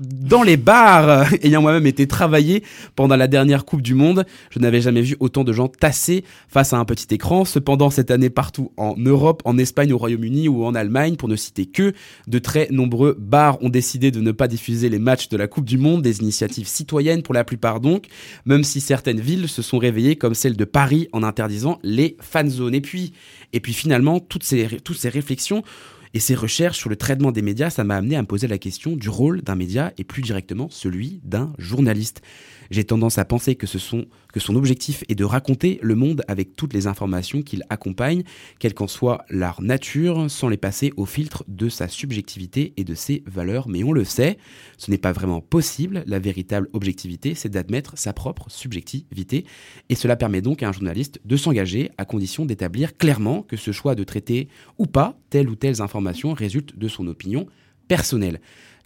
Dans 0.00 0.42
les 0.42 0.56
bars, 0.56 1.26
ayant 1.42 1.62
moi-même 1.62 1.86
été 1.86 2.06
travaillé 2.06 2.62
pendant 2.96 3.16
la 3.16 3.26
dernière 3.26 3.64
Coupe 3.64 3.82
du 3.82 3.94
Monde, 3.94 4.24
je 4.50 4.58
n'avais 4.58 4.80
jamais 4.80 5.02
vu 5.02 5.16
autant 5.20 5.44
de 5.44 5.52
gens 5.52 5.68
tassés 5.68 6.24
face 6.48 6.72
à 6.72 6.78
un 6.78 6.84
petit 6.84 7.12
écran. 7.14 7.44
Cependant, 7.44 7.90
cette 7.90 8.10
année 8.10 8.30
partout 8.30 8.72
en 8.76 8.94
Europe, 8.96 9.42
en 9.44 9.58
Espagne, 9.58 9.92
au 9.92 9.98
Royaume-Uni 9.98 10.48
ou 10.48 10.64
en 10.64 10.74
Allemagne, 10.74 11.16
pour 11.16 11.28
ne 11.28 11.36
citer 11.36 11.66
que, 11.66 11.92
de 12.26 12.38
très 12.38 12.68
nombreux 12.70 13.16
bars 13.18 13.62
ont 13.62 13.68
décidé 13.68 14.10
de 14.10 14.20
ne 14.20 14.32
pas 14.32 14.48
diffuser 14.48 14.88
les 14.88 14.98
matchs 14.98 15.28
de 15.28 15.36
la 15.36 15.48
Coupe 15.48 15.64
du 15.64 15.78
Monde, 15.78 16.02
des 16.02 16.20
initiatives 16.20 16.68
citoyennes 16.68 17.22
pour 17.22 17.34
la 17.34 17.44
plupart 17.44 17.80
donc, 17.80 18.06
même 18.44 18.64
si 18.64 18.80
certaines 18.80 19.20
villes 19.20 19.48
se 19.48 19.62
sont 19.62 19.78
réveillées 19.78 20.16
comme 20.16 20.34
celle 20.34 20.56
de 20.56 20.64
Paris 20.64 21.08
en 21.12 21.22
interdisant 21.22 21.78
les 21.82 22.16
fan 22.20 22.48
zones. 22.48 22.74
Et 22.74 22.80
puis, 22.80 23.12
et 23.52 23.60
puis 23.60 23.72
finalement, 23.72 24.20
toutes 24.20 24.44
ces, 24.44 24.66
toutes 24.84 24.98
ces 24.98 25.08
réflexions 25.08 25.62
et 26.12 26.20
ces 26.20 26.34
recherches 26.34 26.78
sur 26.78 26.90
le 26.90 26.96
traitement 26.96 27.32
des 27.32 27.42
médias, 27.42 27.70
ça 27.70 27.84
m'a 27.84 27.96
amené 27.96 28.16
à 28.16 28.22
me 28.22 28.26
poser 28.26 28.48
la 28.48 28.58
question 28.58 28.96
du 28.96 29.08
rôle 29.08 29.42
d'un 29.42 29.54
média 29.54 29.92
et 29.98 30.04
plus 30.04 30.22
directement 30.22 30.68
celui 30.70 31.20
d'un 31.24 31.52
journaliste. 31.58 32.22
J'ai 32.70 32.84
tendance 32.84 33.18
à 33.18 33.24
penser 33.24 33.56
que, 33.56 33.66
son 33.66 34.06
objectif 34.54 35.02
est 35.08 35.16
de 35.16 35.24
raconter 35.24 35.80
le 35.82 35.96
monde 35.96 36.22
avec 36.28 36.54
toutes 36.54 36.72
les 36.72 36.86
informations 36.86 37.42
qu'il 37.42 37.64
accompagne, 37.68 38.22
quelle 38.60 38.74
qu'en 38.74 38.86
soit 38.86 39.24
leur 39.28 39.60
nature, 39.60 40.30
sans 40.30 40.48
les 40.48 40.56
passer 40.56 40.92
au 40.96 41.04
filtre 41.04 41.44
de 41.48 41.68
sa 41.68 41.88
subjectivité 41.88 42.72
et 42.76 42.84
de 42.84 42.94
ses 42.94 43.24
valeurs. 43.26 43.68
Mais 43.68 43.82
on 43.82 43.92
le 43.92 44.04
sait, 44.04 44.38
ce 44.78 44.90
n'est 44.90 44.98
pas 44.98 45.12
vraiment 45.12 45.40
possible. 45.40 46.04
La 46.06 46.20
véritable 46.20 46.68
objectivité, 46.72 47.34
c'est 47.34 47.48
d'admettre 47.48 47.98
sa 47.98 48.12
propre 48.12 48.48
subjectivité. 48.48 49.44
Et 49.88 49.96
cela 49.96 50.14
permet 50.14 50.40
donc 50.40 50.62
à 50.62 50.68
un 50.68 50.72
journaliste 50.72 51.20
de 51.24 51.36
s'engager 51.36 51.90
à 51.98 52.04
condition 52.04 52.46
d'établir 52.46 52.96
clairement 52.96 53.42
que 53.42 53.56
ce 53.56 53.72
choix 53.72 53.96
de 53.96 54.04
traiter 54.04 54.48
ou 54.78 54.86
pas 54.86 55.18
telle 55.28 55.48
ou 55.48 55.56
telle 55.56 55.82
information 55.82 56.34
résulte 56.34 56.78
de 56.78 56.88
son 56.88 57.08
opinion 57.08 57.46
personnelle. 57.88 58.40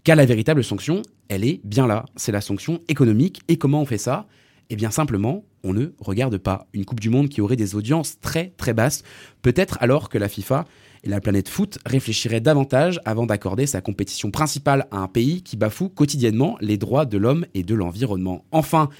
Car 0.04 0.16
la 0.16 0.26
véritable 0.26 0.62
sanction, 0.62 1.00
elle 1.30 1.44
est 1.44 1.62
bien 1.64 1.86
là. 1.86 2.04
C'est 2.14 2.30
la 2.30 2.42
sanction 2.42 2.82
économique. 2.88 3.40
Et 3.48 3.56
comment 3.56 3.80
on 3.80 3.86
fait 3.86 3.96
ça? 3.96 4.26
Eh 4.68 4.76
bien 4.76 4.90
simplement, 4.90 5.46
on 5.62 5.72
ne 5.72 5.94
regarde 5.98 6.36
pas. 6.36 6.66
Une 6.74 6.84
Coupe 6.84 7.00
du 7.00 7.08
Monde 7.08 7.30
qui 7.30 7.40
aurait 7.40 7.56
des 7.56 7.74
audiences 7.74 8.20
très 8.20 8.52
très 8.58 8.74
basses. 8.74 9.02
Peut-être 9.40 9.78
alors 9.80 10.10
que 10.10 10.18
la 10.18 10.28
FIFA 10.28 10.66
et 11.04 11.08
la 11.08 11.22
planète 11.22 11.48
foot 11.48 11.78
réfléchiraient 11.86 12.42
davantage 12.42 13.00
avant 13.06 13.24
d'accorder 13.24 13.64
sa 13.64 13.80
compétition 13.80 14.30
principale 14.30 14.86
à 14.90 14.98
un 14.98 15.08
pays 15.08 15.42
qui 15.42 15.56
bafoue 15.56 15.88
quotidiennement 15.88 16.58
les 16.60 16.76
droits 16.76 17.06
de 17.06 17.16
l'homme 17.16 17.46
et 17.54 17.62
de 17.62 17.74
l'environnement. 17.74 18.44
Enfin, 18.52 18.90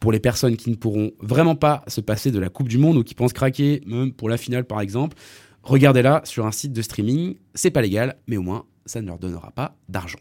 pour 0.00 0.10
les 0.10 0.20
personnes 0.20 0.56
qui 0.56 0.70
ne 0.70 0.76
pourront 0.76 1.12
vraiment 1.20 1.54
pas 1.54 1.84
se 1.86 2.00
passer 2.00 2.32
de 2.32 2.38
la 2.40 2.48
Coupe 2.48 2.68
du 2.68 2.78
Monde 2.78 2.96
ou 2.96 3.04
qui 3.04 3.14
pensent 3.14 3.32
craquer, 3.32 3.80
même 3.86 4.12
pour 4.12 4.28
la 4.28 4.36
finale 4.36 4.64
par 4.64 4.80
exemple, 4.80 5.16
regardez-la 5.62 6.22
sur 6.24 6.46
un 6.46 6.52
site 6.52 6.72
de 6.72 6.82
streaming. 6.82 7.36
C'est 7.54 7.70
pas 7.70 7.82
légal, 7.82 8.16
mais 8.26 8.36
au 8.36 8.42
moins 8.42 8.64
ça 8.86 9.00
ne 9.00 9.06
leur 9.06 9.20
donnera 9.20 9.52
pas 9.52 9.76
d'argent. 9.88 10.18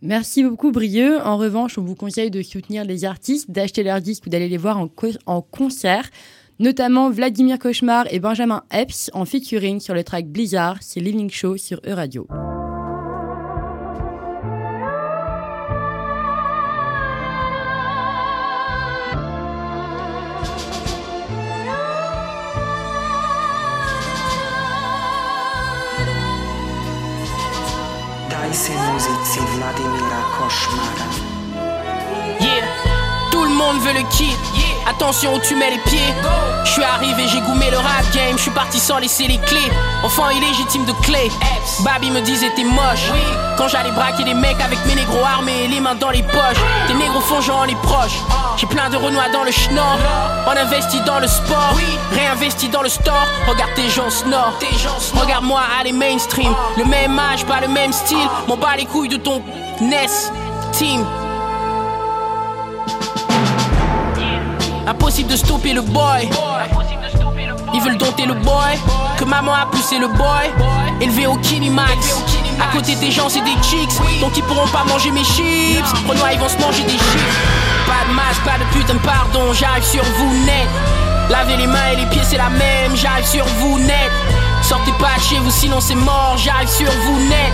Merci 0.00 0.44
beaucoup, 0.44 0.70
Brieux. 0.70 1.18
En 1.20 1.36
revanche, 1.36 1.76
on 1.76 1.82
vous 1.82 1.96
conseille 1.96 2.30
de 2.30 2.40
soutenir 2.42 2.84
les 2.84 3.04
artistes, 3.04 3.50
d'acheter 3.50 3.82
leurs 3.82 4.00
disques 4.00 4.26
ou 4.26 4.30
d'aller 4.30 4.48
les 4.48 4.56
voir 4.56 4.78
en, 4.78 4.86
co- 4.86 5.08
en 5.26 5.42
concert, 5.42 6.08
notamment 6.60 7.10
Vladimir 7.10 7.58
Cauchemar 7.58 8.06
et 8.12 8.20
Benjamin 8.20 8.62
Epps 8.72 9.10
en 9.12 9.24
featuring 9.24 9.80
sur 9.80 9.94
le 9.94 10.04
track 10.04 10.26
Blizzard, 10.28 10.76
c'est 10.82 11.00
Living 11.00 11.30
Show 11.30 11.56
sur 11.56 11.80
E-Radio. 11.84 12.28
Yeah, 32.40 32.48
tout 33.30 33.44
le 33.44 33.50
monde 33.50 33.78
veut 33.80 33.92
le 33.92 34.02
kit. 34.16 34.36
Attention 34.88 35.34
où 35.34 35.38
tu 35.40 35.54
mets 35.54 35.70
les 35.70 35.78
pieds. 35.78 36.14
Je 36.64 36.70
suis 36.70 36.82
arrivé, 36.82 37.24
j'ai 37.28 37.40
goumé 37.40 37.70
le 37.70 37.76
rap 37.76 38.04
game. 38.14 38.36
Je 38.36 38.42
suis 38.42 38.50
parti 38.50 38.80
sans 38.80 38.98
laisser 38.98 39.26
les 39.26 39.38
clés. 39.38 39.70
Enfant 40.02 40.30
illégitime 40.30 40.86
de 40.86 40.92
clé. 41.02 41.30
Baby 41.80 42.10
me 42.10 42.22
disait 42.22 42.50
t'es 42.56 42.64
moche. 42.64 43.10
Quand 43.58 43.68
j'allais 43.68 43.90
braquer 43.90 44.24
des 44.24 44.32
mecs 44.32 44.60
avec 44.60 44.78
mes 44.86 44.94
négros 44.94 45.24
armés 45.24 45.64
et 45.64 45.68
les 45.68 45.80
mains 45.80 45.94
dans 45.94 46.10
les 46.10 46.22
poches. 46.22 46.62
Tes 46.86 46.94
négros 46.94 47.20
font 47.20 47.42
genre 47.42 47.66
les 47.66 47.74
proches. 47.76 48.18
J'ai 48.56 48.66
plein 48.66 48.88
de 48.88 48.96
renois 48.96 49.28
dans 49.32 49.44
le 49.44 49.50
schnorr. 49.50 49.98
On 50.46 50.56
investit 50.56 51.00
dans 51.02 51.20
le 51.20 51.26
sport. 51.26 51.74
Réinvesti 52.12 52.68
dans 52.68 52.82
le 52.82 52.88
store. 52.88 53.26
Regarde 53.46 53.74
tes 53.74 53.90
gens 53.90 54.08
snore. 54.08 54.54
Regarde-moi 55.14 55.60
aller 55.78 55.92
mainstream. 55.92 56.54
Le 56.78 56.84
même 56.86 57.18
âge, 57.18 57.44
pas 57.44 57.60
le 57.60 57.68
même 57.68 57.92
style. 57.92 58.28
M'en 58.48 58.56
bats 58.56 58.76
les 58.76 58.86
couilles 58.86 59.08
de 59.08 59.18
ton 59.18 59.42
NES. 59.80 60.32
Team. 60.72 61.04
Impossible 64.86 65.30
de 65.30 65.36
stopper 65.36 65.72
le 65.72 65.82
boy. 65.82 66.28
Ils 67.74 67.80
veulent 67.80 67.96
dompter 67.96 68.26
le 68.26 68.34
boy. 68.34 68.76
Que 69.16 69.24
maman 69.24 69.52
a 69.54 69.66
poussé 69.66 69.98
le 69.98 70.08
boy. 70.08 70.50
Élevé 71.00 71.26
au 71.28 71.36
Kinimax. 71.36 72.22
À 72.60 72.74
côté 72.74 72.96
des 72.96 73.12
gens, 73.12 73.28
c'est 73.28 73.42
des 73.42 73.56
chicks. 73.62 74.20
Donc 74.20 74.36
ils 74.36 74.42
pourront 74.42 74.66
pas 74.68 74.84
manger 74.84 75.12
mes 75.12 75.22
chips. 75.22 75.84
Renoir, 76.08 76.32
ils 76.32 76.40
vont 76.40 76.48
se 76.48 76.58
manger 76.58 76.82
des 76.82 76.90
chips. 76.98 77.36
Pas 77.86 78.08
de 78.08 78.14
masque, 78.14 78.42
pas 78.44 78.58
de 78.58 78.64
putain 78.76 78.98
pardon. 79.04 79.52
J'arrive 79.52 79.84
sur 79.84 80.02
vous 80.02 80.44
net. 80.44 80.68
Lavez 81.30 81.56
les 81.56 81.68
mains 81.68 81.92
et 81.92 81.96
les 81.96 82.06
pieds, 82.06 82.24
c'est 82.24 82.38
la 82.38 82.50
même. 82.50 82.96
J'arrive 82.96 83.26
sur 83.26 83.44
vous 83.44 83.78
net. 83.78 84.10
Sortez 84.62 84.92
pas 84.98 85.20
chez 85.20 85.38
vous, 85.38 85.52
sinon 85.52 85.80
c'est 85.80 85.94
mort. 85.94 86.34
J'arrive 86.36 86.68
sur 86.68 86.90
vous 86.90 87.20
net. 87.28 87.52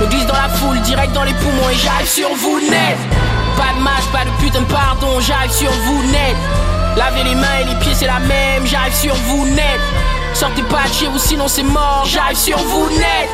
Me 0.00 0.06
glisse 0.06 0.26
dans 0.26 0.34
la 0.34 0.48
foule, 0.48 0.80
direct 0.80 1.12
dans 1.12 1.22
les 1.22 1.34
poumons 1.34 1.70
et 1.70 1.76
j'arrive 1.76 2.08
sur 2.08 2.28
vous 2.34 2.60
net. 2.60 2.98
Pas 3.56 3.78
de 3.78 3.82
masque, 3.82 4.10
pas 4.12 4.24
de 4.24 4.30
putain 4.42 4.60
de 4.60 4.66
pardon. 4.66 5.20
J'arrive 5.20 5.52
sur 5.52 5.70
vous 5.70 6.02
net. 6.10 6.36
Lavez 6.96 7.22
les 7.24 7.34
mains 7.34 7.58
et 7.60 7.64
les 7.64 7.74
pieds, 7.76 7.94
c'est 7.94 8.06
la 8.06 8.18
même. 8.18 8.66
J'arrive 8.66 8.94
sur 8.94 9.14
vous 9.14 9.46
net. 9.46 9.80
Sortez 10.34 10.62
pas 10.62 10.88
de 10.88 10.94
chez 10.94 11.06
vous, 11.06 11.18
sinon 11.18 11.48
c'est 11.48 11.62
mort. 11.62 12.04
J'arrive 12.06 12.36
sur 12.36 12.58
vous 12.58 12.88
net. 12.90 13.28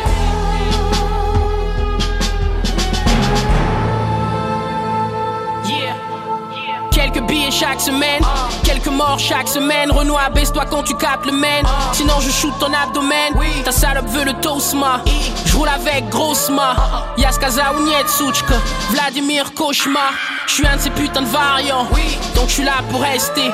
Billets 7.30 7.50
chaque 7.50 7.80
semaine, 7.80 8.22
quelques 8.64 8.88
morts 8.88 9.18
chaque 9.18 9.48
semaine. 9.48 9.90
Renoir, 9.90 10.30
baisse-toi 10.32 10.64
quand 10.68 10.82
tu 10.82 10.94
captes 10.96 11.26
le 11.26 11.32
main. 11.32 11.62
Sinon, 11.92 12.20
je 12.20 12.30
shoot 12.30 12.52
ton 12.58 12.72
abdomen. 12.72 13.32
Ta 13.64 13.72
salope 13.72 14.08
veut 14.08 14.24
le 14.24 14.34
toastma. 14.34 15.00
Je 15.46 15.56
roule 15.56 15.68
avec 15.68 16.08
grossement. 16.08 16.74
Yaskaza 17.16 17.72
ou 17.76 17.82
Nietsuchka. 17.84 18.54
Vladimir 18.90 19.54
Cauchemar. 19.54 20.12
Je 20.46 20.54
suis 20.54 20.66
un 20.66 20.76
de 20.76 20.80
ces 20.80 20.90
putains 20.90 21.22
de 21.22 21.28
variants. 21.28 21.86
Donc 22.34 22.48
je 22.48 22.54
suis 22.54 22.64
là 22.64 22.82
pour 22.90 23.00
rester. 23.00 23.50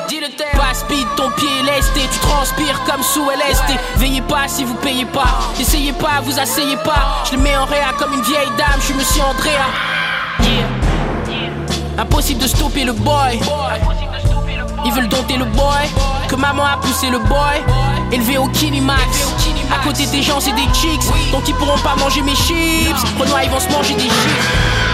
Pas 0.53 0.73
speed, 0.73 1.07
ton 1.15 1.29
pied 1.31 1.47
est 1.59 1.75
lesté. 1.75 2.01
Tu 2.11 2.19
transpires 2.19 2.81
comme 2.85 3.03
sous 3.03 3.29
LSD. 3.29 3.79
Veillez 3.97 4.21
pas 4.21 4.47
si 4.47 4.63
vous 4.63 4.75
payez 4.75 5.05
pas. 5.05 5.39
Essayez 5.59 5.93
pas, 5.93 6.21
vous 6.23 6.39
asseyez 6.39 6.77
pas. 6.77 7.23
Je 7.29 7.35
le 7.35 7.43
mets 7.43 7.55
en 7.55 7.65
réa 7.65 7.93
comme 7.99 8.13
une 8.13 8.23
vieille 8.23 8.51
dame. 8.57 8.79
Je 8.79 8.85
suis 8.85 8.93
monsieur 8.95 9.21
Andrea. 9.23 9.96
Impossible 11.97 12.41
de 12.41 12.47
stopper 12.47 12.83
le 12.83 12.93
boy. 12.93 13.39
Ils 14.85 14.93
veulent 14.93 15.07
dompter 15.07 15.37
le 15.37 15.45
boy. 15.45 15.87
Que 16.27 16.35
maman 16.35 16.63
a 16.63 16.77
poussé 16.77 17.09
le 17.09 17.19
boy, 17.19 17.63
élevé 18.11 18.37
au 18.37 18.47
Kinimax. 18.49 19.33
À 19.73 19.83
côté 19.83 20.05
des 20.07 20.21
gens, 20.21 20.39
c'est 20.39 20.51
des 20.51 20.67
chicks, 20.73 21.01
donc 21.31 21.47
ils 21.47 21.55
pourront 21.55 21.77
pas 21.79 21.95
manger 21.95 22.21
mes 22.21 22.35
chips. 22.35 23.01
Renoir, 23.17 23.43
ils 23.43 23.49
vont 23.49 23.59
se 23.59 23.69
manger 23.69 23.95
des 23.95 24.03
chips. 24.03 24.47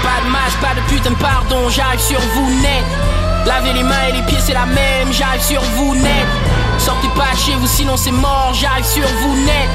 Pas 0.03 0.23
de 0.23 0.31
masque, 0.31 0.59
pas 0.61 0.75
de 0.75 0.81
putain 0.87 1.09
de 1.09 1.15
pardon, 1.15 1.69
j'arrive 1.69 1.99
sur 1.99 2.19
vous 2.19 2.49
net. 2.61 2.83
Lavez 3.45 3.73
les 3.73 3.83
mains 3.83 4.07
et 4.09 4.13
les 4.13 4.21
pieds, 4.23 4.39
c'est 4.39 4.53
la 4.53 4.65
même, 4.65 5.11
j'arrive 5.11 5.41
sur 5.41 5.61
vous 5.75 5.95
net. 5.95 6.27
Sortez 6.77 7.09
pas 7.09 7.35
chez 7.35 7.55
vous, 7.55 7.67
sinon 7.67 7.97
c'est 7.97 8.11
mort, 8.11 8.51
j'arrive 8.53 8.85
sur 8.85 9.07
vous 9.21 9.35
net. 9.43 9.69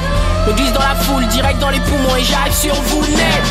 Me 0.47 0.53
glisse 0.53 0.73
dans 0.73 0.79
la 0.79 0.95
foule, 0.95 1.27
direct 1.27 1.59
dans 1.59 1.69
les 1.69 1.79
poumons 1.81 2.15
et 2.15 2.23
j'arrive 2.23 2.53
sur 2.53 2.73
vous 2.73 3.01
net. 3.01 3.43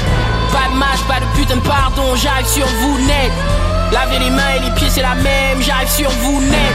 Pas 0.53 0.69
de 0.73 0.79
masque, 0.79 1.05
pas 1.07 1.21
de 1.21 1.27
putain 1.37 1.57
de 1.57 1.61
pardon, 1.61 2.15
j'arrive 2.17 2.47
sur 2.47 2.67
vous 2.67 2.99
net. 3.07 3.33
Lavez 3.93 4.19
les 4.19 4.31
mains 4.31 4.55
et 4.57 4.61
les 4.61 4.71
pieds, 4.73 4.89
c'est 4.91 5.03
la 5.03 5.15
même, 5.15 5.61
j'arrive 5.61 5.89
sur 5.89 6.11
vous 6.11 6.41
net. 6.41 6.75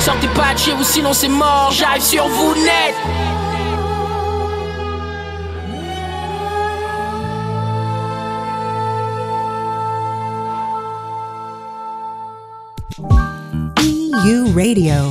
Sortez 0.00 0.28
pas 0.28 0.54
de 0.54 0.58
chez 0.58 0.72
vous, 0.72 0.84
sinon 0.84 1.12
c'est 1.12 1.28
mort, 1.28 1.70
j'arrive 1.72 2.02
sur 2.02 2.26
vous 2.28 2.54
net. 2.54 2.94
EU 14.28 14.52
Radio. 14.54 15.08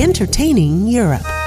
Entertaining 0.00 0.98
Europe. 0.98 1.41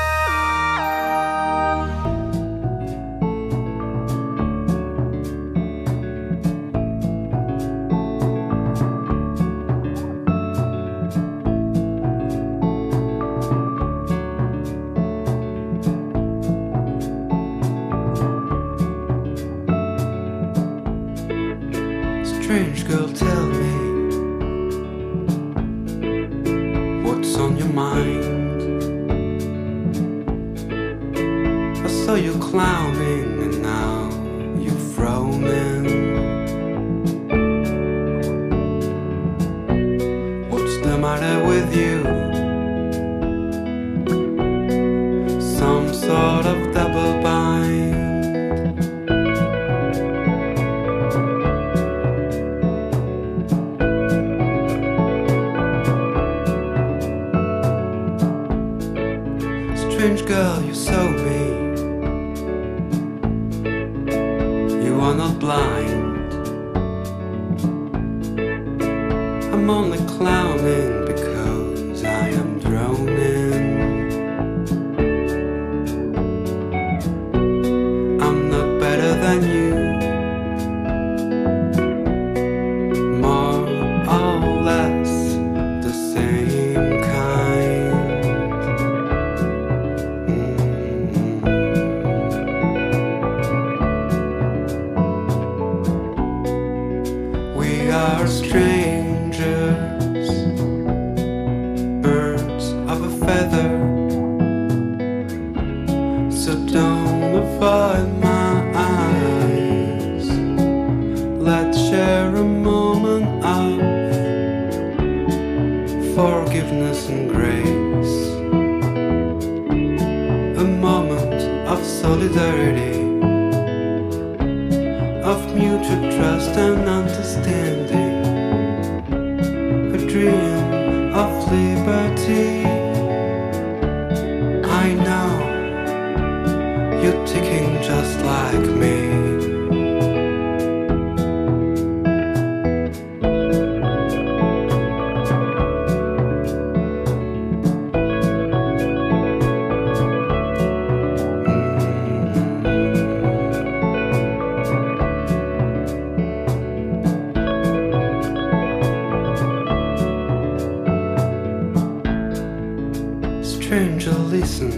Listen 164.39 164.71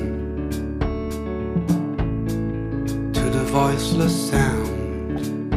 to 3.11 3.23
the 3.35 3.43
voiceless 3.57 4.15
sound 4.29 5.53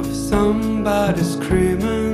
of 0.00 0.06
somebody 0.30 1.22
screaming, 1.22 2.11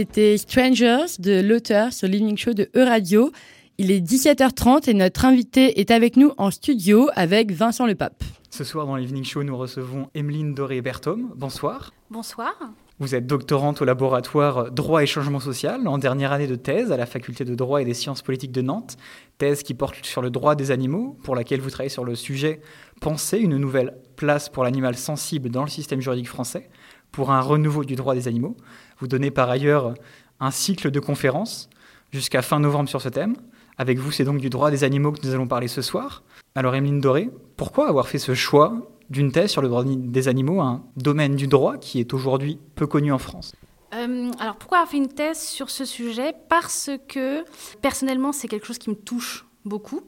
C'était 0.00 0.38
Strangers 0.38 1.18
de 1.18 1.42
l'auteur 1.42 1.92
sur 1.92 2.08
l'Evening 2.08 2.38
Show 2.38 2.54
de 2.54 2.70
E-Radio. 2.74 3.32
Il 3.76 3.90
est 3.90 4.00
17h30 4.00 4.88
et 4.88 4.94
notre 4.94 5.26
invité 5.26 5.78
est 5.78 5.90
avec 5.90 6.16
nous 6.16 6.32
en 6.38 6.50
studio 6.50 7.10
avec 7.16 7.52
Vincent 7.52 7.84
Lepape. 7.84 8.24
Ce 8.48 8.64
soir 8.64 8.86
dans 8.86 8.96
l'Evening 8.96 9.24
Show, 9.24 9.42
nous 9.42 9.58
recevons 9.58 10.08
Emeline 10.14 10.54
Doré-Berthom. 10.54 11.34
Bonsoir. 11.36 11.92
Bonsoir. 12.08 12.54
Vous 12.98 13.14
êtes 13.14 13.26
doctorante 13.26 13.82
au 13.82 13.84
laboratoire 13.84 14.70
Droit 14.70 15.02
et 15.02 15.06
Changement 15.06 15.38
Social, 15.38 15.86
en 15.86 15.98
dernière 15.98 16.32
année 16.32 16.46
de 16.46 16.54
thèse 16.54 16.92
à 16.92 16.96
la 16.96 17.04
faculté 17.04 17.44
de 17.44 17.54
Droit 17.54 17.82
et 17.82 17.84
des 17.84 17.92
Sciences 17.92 18.22
Politiques 18.22 18.52
de 18.52 18.62
Nantes, 18.62 18.96
thèse 19.36 19.62
qui 19.62 19.74
porte 19.74 20.06
sur 20.06 20.22
le 20.22 20.30
droit 20.30 20.54
des 20.54 20.70
animaux, 20.70 21.18
pour 21.24 21.34
laquelle 21.34 21.60
vous 21.60 21.68
travaillez 21.68 21.90
sur 21.90 22.04
le 22.04 22.14
sujet 22.14 22.62
Penser 23.02 23.38
une 23.38 23.58
nouvelle 23.58 23.94
place 24.16 24.48
pour 24.48 24.64
l'animal 24.64 24.96
sensible 24.96 25.50
dans 25.50 25.62
le 25.62 25.70
système 25.70 26.00
juridique 26.00 26.28
français, 26.28 26.70
pour 27.12 27.30
un 27.30 27.40
renouveau 27.40 27.84
du 27.84 27.96
droit 27.96 28.14
des 28.14 28.28
animaux. 28.28 28.56
Vous 28.98 29.06
donnez 29.06 29.30
par 29.30 29.50
ailleurs 29.50 29.94
un 30.40 30.50
cycle 30.50 30.90
de 30.90 31.00
conférences 31.00 31.68
jusqu'à 32.12 32.42
fin 32.42 32.60
novembre 32.60 32.88
sur 32.88 33.00
ce 33.00 33.08
thème. 33.08 33.36
Avec 33.78 33.98
vous, 33.98 34.10
c'est 34.10 34.24
donc 34.24 34.38
du 34.38 34.50
droit 34.50 34.70
des 34.70 34.84
animaux 34.84 35.12
que 35.12 35.26
nous 35.26 35.32
allons 35.32 35.46
parler 35.46 35.68
ce 35.68 35.82
soir. 35.82 36.22
Alors, 36.54 36.74
Emeline 36.74 37.00
Doré, 37.00 37.30
pourquoi 37.56 37.88
avoir 37.88 38.08
fait 38.08 38.18
ce 38.18 38.34
choix 38.34 38.90
d'une 39.08 39.32
thèse 39.32 39.50
sur 39.50 39.62
le 39.62 39.68
droit 39.68 39.84
des 39.84 40.28
animaux, 40.28 40.60
un 40.60 40.84
domaine 40.96 41.34
du 41.34 41.46
droit 41.46 41.78
qui 41.78 41.98
est 41.98 42.12
aujourd'hui 42.12 42.58
peu 42.74 42.86
connu 42.86 43.12
en 43.12 43.18
France? 43.18 43.52
Euh, 43.94 44.30
alors 44.38 44.56
pourquoi 44.56 44.78
avoir 44.78 44.90
fait 44.90 44.98
une 44.98 45.08
thèse 45.08 45.40
sur 45.40 45.70
ce 45.70 45.84
sujet? 45.84 46.34
Parce 46.48 46.90
que 47.08 47.44
personnellement, 47.80 48.32
c'est 48.32 48.48
quelque 48.48 48.66
chose 48.66 48.78
qui 48.78 48.90
me 48.90 48.94
touche 48.94 49.46
beaucoup. 49.64 50.02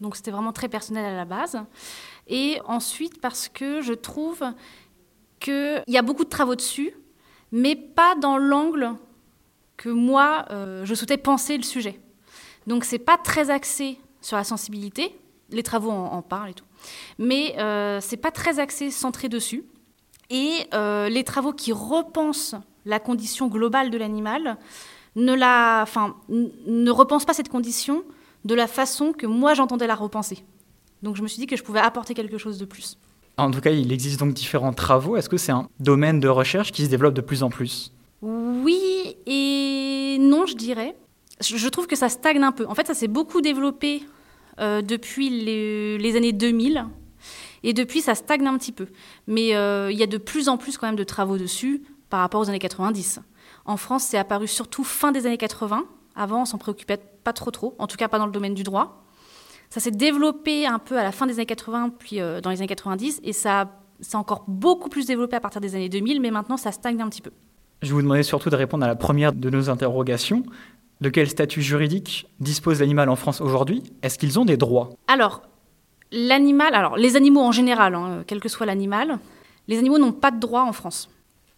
Donc 0.00 0.16
c'était 0.16 0.30
vraiment 0.30 0.52
très 0.52 0.68
personnel 0.68 1.04
à 1.04 1.16
la 1.16 1.24
base. 1.24 1.60
Et 2.28 2.58
ensuite 2.66 3.20
parce 3.20 3.48
que 3.48 3.82
je 3.82 3.92
trouve 3.92 4.42
qu'il 5.44 5.84
y 5.88 5.98
a 5.98 6.02
beaucoup 6.02 6.24
de 6.24 6.30
travaux 6.30 6.56
dessus, 6.56 6.94
mais 7.52 7.76
pas 7.76 8.14
dans 8.14 8.38
l'angle 8.38 8.94
que 9.76 9.90
moi, 9.90 10.46
euh, 10.50 10.84
je 10.84 10.94
souhaitais 10.94 11.18
penser 11.18 11.56
le 11.56 11.62
sujet. 11.62 12.00
Donc 12.66 12.84
c'est 12.84 12.98
pas 12.98 13.18
très 13.18 13.50
axé 13.50 13.98
sur 14.22 14.36
la 14.36 14.44
sensibilité. 14.44 15.14
Les 15.50 15.62
travaux 15.62 15.90
en, 15.90 16.06
en 16.06 16.22
parlent 16.22 16.50
et 16.50 16.54
tout. 16.54 16.64
Mais 17.18 17.54
euh, 17.58 18.00
c'est 18.00 18.16
pas 18.16 18.30
très 18.30 18.58
axé, 18.58 18.90
centré 18.90 19.28
dessus. 19.28 19.64
Et 20.30 20.66
euh, 20.72 21.10
les 21.10 21.24
travaux 21.24 21.52
qui 21.52 21.72
repensent 21.72 22.56
la 22.86 22.98
condition 22.98 23.48
globale 23.48 23.90
de 23.90 23.98
l'animal 23.98 24.56
ne, 25.14 25.34
ne 26.66 26.90
repensent 26.90 27.26
pas 27.26 27.34
cette 27.34 27.50
condition 27.50 28.02
de 28.44 28.54
la 28.54 28.66
façon 28.66 29.12
que 29.12 29.26
moi 29.26 29.52
j'entendais 29.52 29.86
la 29.86 29.94
repenser. 29.94 30.44
Donc 31.02 31.16
je 31.16 31.22
me 31.22 31.28
suis 31.28 31.38
dit 31.38 31.46
que 31.46 31.56
je 31.56 31.62
pouvais 31.62 31.80
apporter 31.80 32.14
quelque 32.14 32.38
chose 32.38 32.58
de 32.58 32.64
plus. 32.64 32.96
En 33.36 33.50
tout 33.50 33.60
cas, 33.60 33.70
il 33.70 33.92
existe 33.92 34.20
donc 34.20 34.32
différents 34.32 34.72
travaux. 34.72 35.16
Est-ce 35.16 35.28
que 35.28 35.36
c'est 35.36 35.52
un 35.52 35.68
domaine 35.80 36.20
de 36.20 36.28
recherche 36.28 36.72
qui 36.72 36.84
se 36.84 36.90
développe 36.90 37.14
de 37.14 37.20
plus 37.20 37.42
en 37.42 37.50
plus? 37.50 37.92
Oui 38.22 39.16
et 39.26 40.16
non, 40.20 40.46
je 40.46 40.54
dirais. 40.54 40.96
Je 41.40 41.68
trouve 41.68 41.86
que 41.86 41.96
ça 41.96 42.08
stagne 42.08 42.42
un 42.42 42.52
peu. 42.52 42.66
En 42.66 42.74
fait, 42.74 42.86
ça 42.86 42.94
s'est 42.94 43.08
beaucoup 43.08 43.40
développé 43.40 44.02
euh, 44.60 44.82
depuis 44.82 45.30
les, 45.30 45.98
les 45.98 46.16
années 46.16 46.32
2000. 46.32 46.86
Et 47.64 47.72
depuis, 47.72 48.02
ça 48.02 48.14
stagne 48.14 48.46
un 48.46 48.56
petit 48.56 48.72
peu. 48.72 48.86
Mais 49.26 49.56
euh, 49.56 49.90
il 49.90 49.98
y 49.98 50.02
a 50.02 50.06
de 50.06 50.18
plus 50.18 50.48
en 50.48 50.56
plus 50.56 50.78
quand 50.78 50.86
même 50.86 50.96
de 50.96 51.04
travaux 51.04 51.38
dessus 51.38 51.82
par 52.10 52.20
rapport 52.20 52.40
aux 52.40 52.48
années 52.48 52.58
90. 52.58 53.20
En 53.64 53.76
France, 53.76 54.04
c'est 54.04 54.18
apparu 54.18 54.46
surtout 54.46 54.84
fin 54.84 55.10
des 55.10 55.26
années 55.26 55.38
80. 55.38 55.84
Avant, 56.14 56.42
on 56.42 56.44
s'en 56.44 56.58
préoccupait 56.58 56.98
pas 57.24 57.32
trop 57.32 57.50
trop, 57.50 57.74
en 57.78 57.86
tout 57.86 57.96
cas 57.96 58.08
pas 58.08 58.18
dans 58.18 58.26
le 58.26 58.32
domaine 58.32 58.54
du 58.54 58.62
droit. 58.62 59.03
Ça 59.74 59.80
s'est 59.80 59.90
développé 59.90 60.68
un 60.68 60.78
peu 60.78 60.96
à 60.96 61.02
la 61.02 61.10
fin 61.10 61.26
des 61.26 61.32
années 61.32 61.46
80, 61.46 61.94
puis 61.98 62.20
euh, 62.20 62.40
dans 62.40 62.50
les 62.50 62.58
années 62.58 62.68
90, 62.68 63.20
et 63.24 63.32
ça 63.32 63.72
s'est 63.98 64.14
encore 64.14 64.44
beaucoup 64.46 64.88
plus 64.88 65.04
développé 65.04 65.34
à 65.34 65.40
partir 65.40 65.60
des 65.60 65.74
années 65.74 65.88
2000, 65.88 66.20
mais 66.20 66.30
maintenant 66.30 66.56
ça 66.56 66.70
stagne 66.70 67.02
un 67.02 67.08
petit 67.08 67.20
peu. 67.20 67.32
Je 67.82 67.92
vous 67.92 68.00
demandais 68.00 68.22
surtout 68.22 68.50
de 68.50 68.54
répondre 68.54 68.84
à 68.84 68.86
la 68.86 68.94
première 68.94 69.32
de 69.32 69.50
nos 69.50 69.70
interrogations. 69.70 70.44
De 71.00 71.08
quel 71.08 71.28
statut 71.28 71.60
juridique 71.60 72.28
dispose 72.38 72.78
l'animal 72.78 73.08
en 73.08 73.16
France 73.16 73.40
aujourd'hui? 73.40 73.82
Est-ce 74.02 74.16
qu'ils 74.16 74.38
ont 74.38 74.44
des 74.44 74.56
droits? 74.56 74.90
Alors, 75.08 75.42
l'animal, 76.12 76.72
alors 76.76 76.96
les 76.96 77.16
animaux 77.16 77.40
en 77.40 77.50
général, 77.50 77.96
hein, 77.96 78.22
quel 78.28 78.38
que 78.38 78.48
soit 78.48 78.66
l'animal, 78.66 79.18
les 79.66 79.78
animaux 79.78 79.98
n'ont 79.98 80.12
pas 80.12 80.30
de 80.30 80.38
droit 80.38 80.62
en 80.62 80.72
France. 80.72 81.10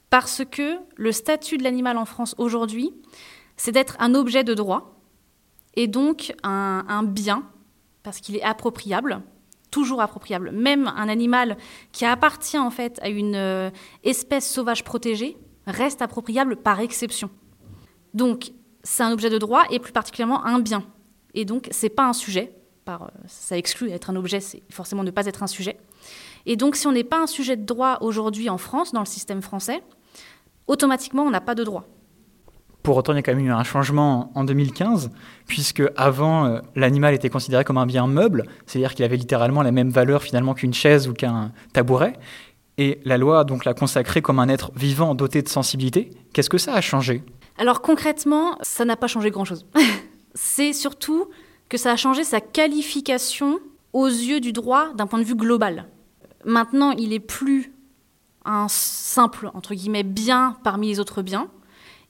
Parce 0.09 0.43
que 0.51 0.79
le 0.97 1.13
statut 1.13 1.59
de 1.59 1.65
l'animal 1.65 1.99
en 1.99 2.07
France 2.07 2.35
aujourd'hui, 2.39 2.95
c'est 3.59 3.73
d'être 3.73 3.95
un 3.99 4.15
objet 4.15 4.43
de 4.43 4.55
droit 4.55 4.97
et 5.75 5.87
donc 5.87 6.35
un, 6.45 6.83
un 6.89 7.03
bien, 7.03 7.43
parce 8.07 8.21
qu'il 8.21 8.37
est 8.37 8.43
appropriable, 8.43 9.21
toujours 9.73 10.01
appropriable. 10.01 10.53
Même 10.53 10.87
un 10.87 11.09
animal 11.09 11.57
qui 11.91 12.05
appartient 12.05 12.57
en 12.57 12.71
fait 12.71 13.01
à 13.03 13.09
une 13.09 13.35
euh, 13.35 13.71
espèce 14.05 14.49
sauvage 14.49 14.85
protégée 14.85 15.37
reste 15.67 16.03
appropriable 16.03 16.55
par 16.55 16.79
exception. 16.79 17.31
Donc, 18.15 18.53
c'est 18.85 19.03
un 19.03 19.11
objet 19.11 19.29
de 19.29 19.39
droit 19.39 19.65
et 19.71 19.81
plus 19.81 19.91
particulièrement 19.91 20.47
un 20.47 20.61
bien. 20.61 20.85
Et 21.35 21.45
donc, 21.45 21.67
c'est 21.73 21.89
pas 21.89 22.07
un 22.07 22.13
sujet. 22.13 22.55
Euh, 22.89 22.97
ça 23.27 23.59
exclut 23.59 23.91
être 23.91 24.09
un 24.09 24.15
objet, 24.15 24.39
c'est 24.39 24.63
forcément 24.71 25.03
ne 25.03 25.11
pas 25.11 25.27
être 25.27 25.43
un 25.43 25.49
sujet. 25.49 25.77
Et 26.47 26.55
donc, 26.55 26.77
si 26.77 26.87
on 26.87 26.93
n'est 26.93 27.03
pas 27.03 27.21
un 27.21 27.27
sujet 27.27 27.57
de 27.57 27.65
droit 27.65 27.99
aujourd'hui 28.03 28.49
en 28.49 28.59
France, 28.59 28.93
dans 28.93 29.01
le 29.01 29.07
système 29.07 29.43
français, 29.43 29.83
automatiquement, 30.69 31.25
on 31.25 31.31
n'a 31.31 31.41
pas 31.41 31.57
de 31.57 31.65
droit. 31.65 31.89
Pour 32.87 32.97
autant, 32.97 33.15
il 33.15 33.17
y 33.17 33.19
a 33.19 33.23
quand 33.23 33.35
même 33.35 33.45
eu 33.45 33.51
un 33.51 33.65
changement 33.65 34.31
en 34.37 34.45
2015, 34.45 35.11
puisque 35.49 35.83
avant, 35.97 36.47
euh, 36.47 36.61
l'animal 36.77 37.15
était 37.15 37.29
considéré 37.29 37.65
comme 37.65 37.79
un 37.79 37.85
bien 37.85 38.07
meuble, 38.07 38.45
c'est-à-dire 38.65 38.95
qu'il 38.95 39.05
avait 39.05 39.17
littéralement 39.17 39.63
la 39.63 39.73
même 39.73 39.91
valeur 39.91 40.23
finalement 40.23 40.55
qu'une 40.55 40.73
chaise 40.73 41.09
ou 41.09 41.13
qu'un 41.13 41.51
tabouret. 41.73 42.13
Et 42.79 43.01
la 43.05 43.19
loi 43.19 43.43
donc 43.43 43.65
l'a 43.65 43.75
consacré 43.75 44.23
comme 44.23 44.39
un 44.39 44.49
être 44.49 44.71
vivant 44.77 45.17
doté 45.17 45.43
de 45.43 45.49
sensibilité. 45.49 46.11
Qu'est-ce 46.33 46.49
que 46.49 46.59
ça 46.59 46.75
a 46.75 46.81
changé? 46.81 47.25
Alors 47.59 47.83
concrètement, 47.83 48.57
ça 48.63 48.85
n'a 48.85 48.95
pas 48.95 49.09
changé 49.09 49.33
grand-chose. 49.33 49.67
c'est 50.37 50.73
surtout 50.73 51.27
que 51.69 51.79
ça 51.79 51.91
a 51.91 51.97
changé 51.97 52.23
sa 52.23 52.41
qualification 52.41 53.59
aux 53.95 54.07
yeux 54.07 54.39
du 54.39 54.53
droit 54.53 54.93
d'un 54.95 55.09
point 55.09 55.19
de 55.19 55.25
vue 55.25 55.35
global. 55.35 55.89
Maintenant, 56.45 56.93
il 56.93 57.13
est 57.13 57.19
plus 57.19 57.73
un 58.45 58.69
simple, 58.69 59.51
entre 59.55 59.75
guillemets, 59.75 60.05
bien 60.05 60.57
parmi 60.63 60.87
les 60.87 61.01
autres 61.01 61.23
biens. 61.23 61.49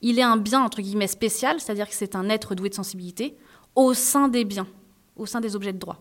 Il 0.09 0.21
est 0.21 0.23
un 0.23 0.37
bien, 0.37 0.63
entre 0.63 0.83
guillemets, 0.83 1.09
spécial, 1.09 1.59
c'est-à-dire 1.59 1.89
que 1.89 1.95
c'est 1.97 2.15
un 2.15 2.29
être 2.29 2.55
doué 2.55 2.69
de 2.69 2.75
sensibilité 2.75 3.37
au 3.75 3.93
sein 3.93 4.29
des 4.29 4.45
biens, 4.45 4.69
au 5.17 5.27
sein 5.27 5.41
des 5.41 5.57
objets 5.57 5.73
de 5.73 5.79
droit. 5.79 6.01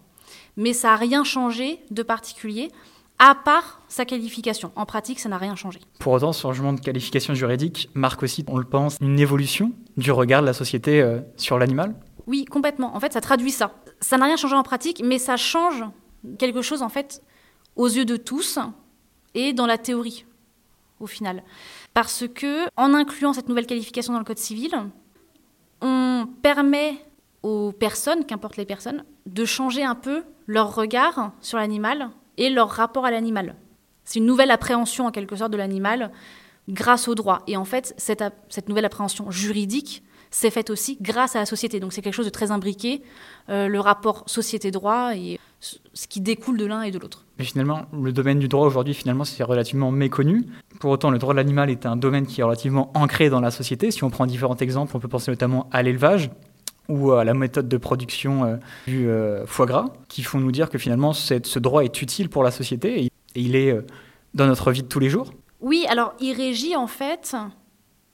Mais 0.58 0.74
ça 0.74 0.90
n'a 0.90 0.96
rien 0.96 1.24
changé 1.24 1.80
de 1.90 2.04
particulier, 2.04 2.72
à 3.18 3.34
part 3.34 3.82
sa 3.88 4.06
qualification. 4.06 4.72
En 4.76 4.86
pratique, 4.86 5.20
ça 5.20 5.28
n'a 5.28 5.40
rien 5.40 5.56
changé. 5.56 5.80
Pour 5.98 6.14
autant, 6.14 6.34
ce 6.34 6.42
changement 6.44 6.72
de 6.74 6.80
qualification 6.82 7.34
juridique 7.34 7.90
marque 7.96 8.22
aussi, 8.22 8.46
on 8.48 8.60
le 8.60 8.66
pense, 8.66 8.98
une 9.02 9.20
évolution 9.20 9.72
du 9.98 10.12
regard 10.12 10.42
de 10.42 10.46
la 10.46 10.54
société 10.54 11.02
euh, 11.02 11.22
sur 11.36 11.58
l'animal? 11.58 11.96
Oui, 12.28 12.46
complètement. 12.46 12.96
En 12.96 13.00
fait, 13.00 13.12
ça 13.12 13.22
traduit 13.22 13.50
ça. 13.50 13.74
Ça 14.02 14.20
n'a 14.20 14.26
rien 14.26 14.38
changé 14.38 14.56
en 14.56 14.62
pratique, 14.62 15.02
mais 15.04 15.18
ça 15.18 15.36
change 15.36 15.84
quelque 16.38 16.62
chose, 16.62 16.84
en 16.84 16.90
fait, 16.90 17.24
aux 17.76 17.88
yeux 17.88 18.06
de 18.06 18.18
tous 18.18 18.60
et 19.34 19.52
dans 19.52 19.66
la 19.66 19.80
théorie, 19.80 20.26
au 21.00 21.08
final. 21.08 21.42
Parce 21.96 22.26
que, 22.28 22.66
en 22.76 22.94
incluant 22.94 23.32
cette 23.32 23.48
nouvelle 23.48 23.66
qualification 23.66 24.12
dans 24.12 24.20
le 24.20 24.26
Code 24.26 24.38
civil, 24.38 24.70
on 25.82 26.28
permet 26.42 26.94
aux 27.42 27.72
personnes, 27.72 28.26
qu'importe 28.26 28.58
les 28.58 28.66
personnes, 28.66 29.06
de 29.26 29.46
changer 29.46 29.82
un 29.82 29.96
peu 29.96 30.24
leur 30.46 30.76
regard 30.76 31.32
sur 31.40 31.58
l'animal 31.58 32.10
et 32.36 32.50
leur 32.50 32.70
rapport 32.70 33.06
à 33.06 33.12
l'animal. 33.12 33.56
C'est 34.04 34.20
une 34.20 34.26
nouvelle 34.26 34.52
appréhension, 34.52 35.06
en 35.06 35.12
quelque 35.12 35.38
sorte, 35.38 35.52
de 35.52 35.58
l'animal 35.58 36.12
grâce 36.68 37.08
au 37.08 37.16
droit. 37.16 37.44
Et 37.48 37.56
en 37.56 37.64
fait, 37.64 37.94
cette, 37.96 38.26
cette 38.50 38.68
nouvelle 38.68 38.86
appréhension 38.86 39.32
juridique 39.32 40.04
s'est 40.36 40.52
faite 40.52 40.70
aussi 40.70 40.98
grâce 41.00 41.36
à 41.36 41.40
la 41.40 41.46
société. 41.46 41.80
Donc 41.80 41.94
c'est 41.94 42.02
quelque 42.02 42.14
chose 42.14 42.26
de 42.26 42.32
très 42.32 42.52
imbriqué, 42.52 43.02
euh, 43.50 43.68
le 43.68 43.80
rapport 43.80 44.24
société-droit 44.28 45.16
et 45.16 45.40
ce 45.60 46.08
qui 46.08 46.20
découle 46.20 46.58
de 46.58 46.66
l'un 46.66 46.82
et 46.82 46.92
de 46.92 47.00
l'autre. 47.00 47.26
Mais 47.40 47.46
finalement, 47.46 47.86
le 47.94 48.12
domaine 48.12 48.40
du 48.40 48.48
droit 48.48 48.68
aujourd'hui, 48.68 48.94
finalement, 48.94 49.24
c'est 49.24 49.44
relativement 49.44 49.92
méconnu. 49.92 50.46
Pour 50.80 50.92
autant, 50.92 51.10
le 51.10 51.20
droit 51.20 51.34
de 51.34 51.38
l'animal 51.38 51.70
est 51.70 51.86
un 51.86 51.96
domaine 51.96 52.26
qui 52.28 52.42
est 52.42 52.44
relativement 52.44 52.92
ancré 52.96 53.30
dans 53.30 53.40
la 53.40 53.50
société. 53.50 53.92
Si 53.92 54.04
on 54.04 54.10
prend 54.10 54.26
différents 54.26 54.58
exemples, 54.58 54.96
on 54.96 55.00
peut 55.00 55.08
penser 55.08 55.32
notamment 55.32 55.70
à 55.72 55.82
l'élevage 55.82 56.30
ou 56.90 57.14
à 57.14 57.24
la 57.24 57.34
méthode 57.34 57.70
de 57.70 57.78
production 57.78 58.44
euh, 58.44 58.58
du 58.88 59.08
euh, 59.08 59.46
foie 59.48 59.66
gras, 59.66 59.86
qui 60.10 60.22
font 60.22 60.40
nous 60.40 60.52
dire 60.52 60.70
que 60.70 60.78
finalement, 60.78 61.14
ce 61.14 61.60
droit 61.60 61.84
est 61.84 62.02
utile 62.02 62.30
pour 62.30 62.44
la 62.44 62.52
société 62.52 63.04
et, 63.04 63.06
et 63.06 63.10
il 63.42 63.56
est 63.56 63.76
dans 64.34 64.48
notre 64.48 64.72
vie 64.72 64.84
de 64.84 64.88
tous 64.88 65.00
les 65.00 65.10
jours. 65.10 65.32
Oui, 65.62 65.86
alors 65.90 66.14
il 66.20 66.34
régit 66.34 66.76
en 66.76 66.88
fait, 66.88 67.36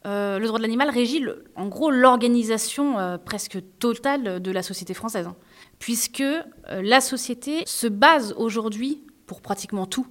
euh, 0.05 0.39
le 0.39 0.47
droit 0.47 0.57
de 0.57 0.63
l'animal 0.63 0.89
régit 0.89 1.23
en 1.55 1.67
gros 1.67 1.91
l'organisation 1.91 2.97
euh, 2.97 3.17
presque 3.19 3.59
totale 3.77 4.41
de 4.41 4.51
la 4.51 4.63
société 4.63 4.95
française, 4.95 5.27
hein. 5.27 5.35
puisque 5.77 6.21
euh, 6.21 6.43
la 6.81 7.01
société 7.01 7.63
se 7.65 7.85
base 7.85 8.33
aujourd'hui, 8.35 9.03
pour 9.27 9.41
pratiquement 9.41 9.85
tout, 9.85 10.07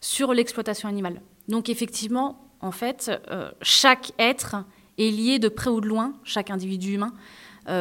sur 0.00 0.32
l'exploitation 0.32 0.88
animale. 0.88 1.20
Donc 1.48 1.68
effectivement, 1.68 2.48
en 2.60 2.72
fait, 2.72 3.10
chaque 3.62 4.12
être 4.18 4.64
est 4.98 5.10
lié 5.10 5.38
de 5.38 5.48
près 5.48 5.70
ou 5.70 5.80
de 5.80 5.86
loin, 5.86 6.14
chaque 6.24 6.50
individu 6.50 6.94
humain, 6.94 7.12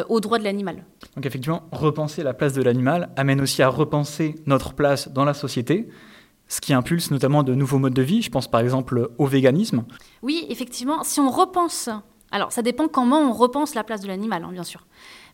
au 0.08 0.20
droit 0.20 0.38
de 0.38 0.44
l'animal. 0.44 0.84
Donc 1.16 1.26
effectivement, 1.26 1.64
repenser 1.72 2.22
la 2.22 2.34
place 2.34 2.54
de 2.54 2.62
l'animal 2.62 3.10
amène 3.16 3.42
aussi 3.42 3.64
à 3.64 3.70
repenser 3.70 4.36
notre 4.46 4.74
place 4.74 5.12
dans 5.12 5.26
la 5.26 5.34
société, 5.34 5.88
ce 6.48 6.62
qui 6.62 6.74
impulse 6.74 7.12
notamment 7.12 7.44
de 7.44 7.54
nouveaux 7.54 7.80
modes 7.80 7.94
de 7.94 8.02
vie. 8.02 8.22
Je 8.22 8.30
pense 8.30 8.48
par 8.48 8.62
exemple 8.62 9.12
au 9.18 9.26
véganisme. 9.26 9.86
Oui, 10.22 10.46
effectivement, 10.50 11.04
si 11.04 11.20
on 11.20 11.30
repense 11.30 11.90
Alors, 12.32 12.52
ça 12.52 12.62
dépend 12.62 12.88
comment 12.88 13.20
on 13.20 13.34
repense 13.34 13.76
la 13.76 13.84
place 13.84 14.02
de 14.02 14.08
l'animal, 14.08 14.44
hein, 14.44 14.52
bien 14.52 14.64
sûr. 14.64 14.86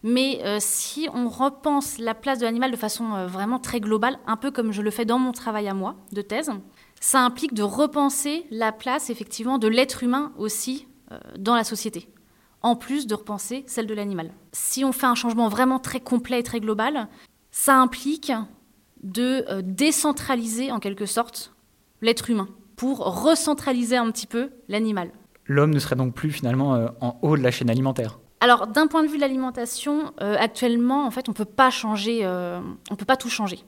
Mais 0.04 0.42
euh, 0.44 0.58
si 0.60 1.08
on 1.14 1.30
repense 1.30 1.98
la 1.98 2.14
place 2.14 2.40
de 2.40 2.46
l'animal 2.46 2.72
de 2.72 2.76
façon 2.76 3.14
euh, 3.14 3.28
vraiment 3.28 3.58
très 3.58 3.80
globale, 3.80 4.20
un 4.28 4.36
peu 4.36 4.52
comme 4.52 4.74
je 4.74 4.82
le 4.82 4.92
fais 4.92 5.06
dans 5.06 5.18
mon 5.18 5.32
travail 5.32 5.68
à 5.70 5.74
moi 5.74 5.96
de 6.12 6.22
thèse, 6.22 6.52
ça 7.00 7.22
implique 7.22 7.54
de 7.54 7.64
repenser 7.64 8.46
la 8.52 8.72
place 8.72 9.10
effectivement 9.10 9.58
de 9.58 9.68
l'être 9.68 10.04
humain 10.04 10.34
aussi 10.38 10.88
euh, 11.12 11.20
dans 11.38 11.56
la 11.56 11.64
société, 11.64 12.10
en 12.62 12.76
plus 12.76 13.08
de 13.08 13.16
repenser 13.16 13.64
celle 13.66 13.88
de 13.88 13.94
l'animal. 13.94 14.34
Si 14.52 14.84
on 14.84 14.92
fait 14.92 15.06
un 15.06 15.16
changement 15.16 15.48
vraiment 15.48 15.80
très 15.80 16.02
complet 16.02 16.40
et 16.40 16.44
très 16.44 16.60
global, 16.60 17.08
ça 17.52 17.78
implique 17.78 18.32
de 19.04 19.46
euh, 19.50 19.62
décentraliser 19.64 20.72
en 20.72 20.80
quelque 20.80 21.06
sorte 21.06 21.54
l'être 22.02 22.30
humain 22.30 22.48
pour 22.76 23.00
recentraliser 23.24 23.98
un 23.98 24.10
petit 24.12 24.28
peu 24.28 24.50
l'animal. 24.68 25.12
L'homme 25.46 25.74
ne 25.74 25.80
serait 25.80 25.96
donc 25.96 26.14
plus 26.14 26.32
finalement 26.32 26.76
euh, 26.76 26.88
en 27.02 27.18
haut 27.22 27.38
de 27.38 27.44
la 27.44 27.52
chaîne 27.52 27.70
alimentaire. 27.70 28.20
Alors, 28.44 28.68
d'un 28.68 28.88
point 28.88 29.04
de 29.04 29.08
vue 29.08 29.16
de 29.16 29.22
l'alimentation, 29.22 30.12
euh, 30.22 30.36
actuellement, 30.38 31.06
en 31.06 31.12
fait, 31.12 31.30
on 31.30 31.34
peut 31.34 31.46
pas 31.46 31.70
changer, 31.70 32.26
euh, 32.26 32.60
on 32.92 32.96
peut 32.98 33.06
pas 33.06 33.16
tout 33.16 33.30
changer. 33.30 33.60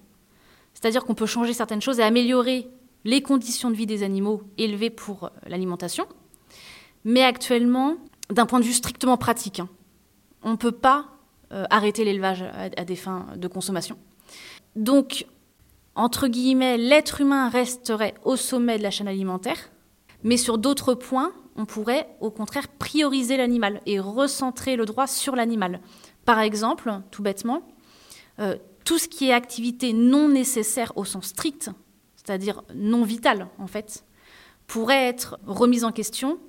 C'est-à-dire 0.73 1.05
qu'on 1.05 1.13
peut 1.13 1.25
changer 1.25 1.53
certaines 1.53 1.81
choses 1.81 1.99
et 1.99 2.03
améliorer 2.03 2.67
les 3.05 3.21
conditions 3.21 3.71
de 3.71 3.75
vie 3.75 3.85
des 3.85 4.03
animaux 4.03 4.41
élevés 4.57 4.89
pour 4.89 5.31
l'alimentation. 5.47 6.05
Mais 7.05 7.23
actuellement, 7.23 7.95
d'un 8.29 8.45
point 8.45 8.59
de 8.59 8.65
vue 8.65 8.73
strictement 8.73 9.15
pratique, 9.15 9.61
hein, 9.61 9.69
on 10.43 10.51
ne 10.51 10.57
peut 10.57 10.73
pas 10.73 11.05
euh, 11.53 11.63
arrêter 11.69 12.03
l'élevage 12.03 12.41
à, 12.41 12.63
à 12.75 12.83
des 12.83 12.97
fins 12.97 13.27
de 13.37 13.47
consommation. 13.47 13.97
Donc, 14.75 15.25
entre 15.95 16.27
guillemets, 16.27 16.77
l'être 16.77 17.21
humain 17.21 17.49
resterait 17.49 18.15
au 18.23 18.35
sommet 18.35 18.77
de 18.77 18.83
la 18.83 18.91
chaîne 18.91 19.07
alimentaire, 19.07 19.57
mais 20.23 20.37
sur 20.37 20.57
d'autres 20.57 20.93
points, 20.93 21.31
on 21.55 21.65
pourrait 21.65 22.07
au 22.19 22.31
contraire 22.31 22.67
prioriser 22.67 23.37
l'animal 23.37 23.81
et 23.85 23.99
recentrer 23.99 24.75
le 24.75 24.85
droit 24.85 25.07
sur 25.07 25.35
l'animal. 25.35 25.79
Par 26.25 26.39
exemple, 26.39 26.91
tout 27.11 27.23
bêtement, 27.23 27.61
euh, 28.39 28.57
tout 28.83 28.97
ce 28.97 29.07
qui 29.07 29.29
est 29.29 29.33
activité 29.33 29.93
non 29.93 30.27
nécessaire 30.27 30.91
au 30.97 31.05
sens 31.05 31.27
strict, 31.27 31.69
c'est-à-dire 32.17 32.63
non 32.73 33.03
vitale 33.03 33.47
en 33.57 33.67
fait, 33.67 34.03
pourrait 34.67 35.07
être 35.07 35.39
remise 35.45 35.85
en 35.85 35.91
question 35.91 36.39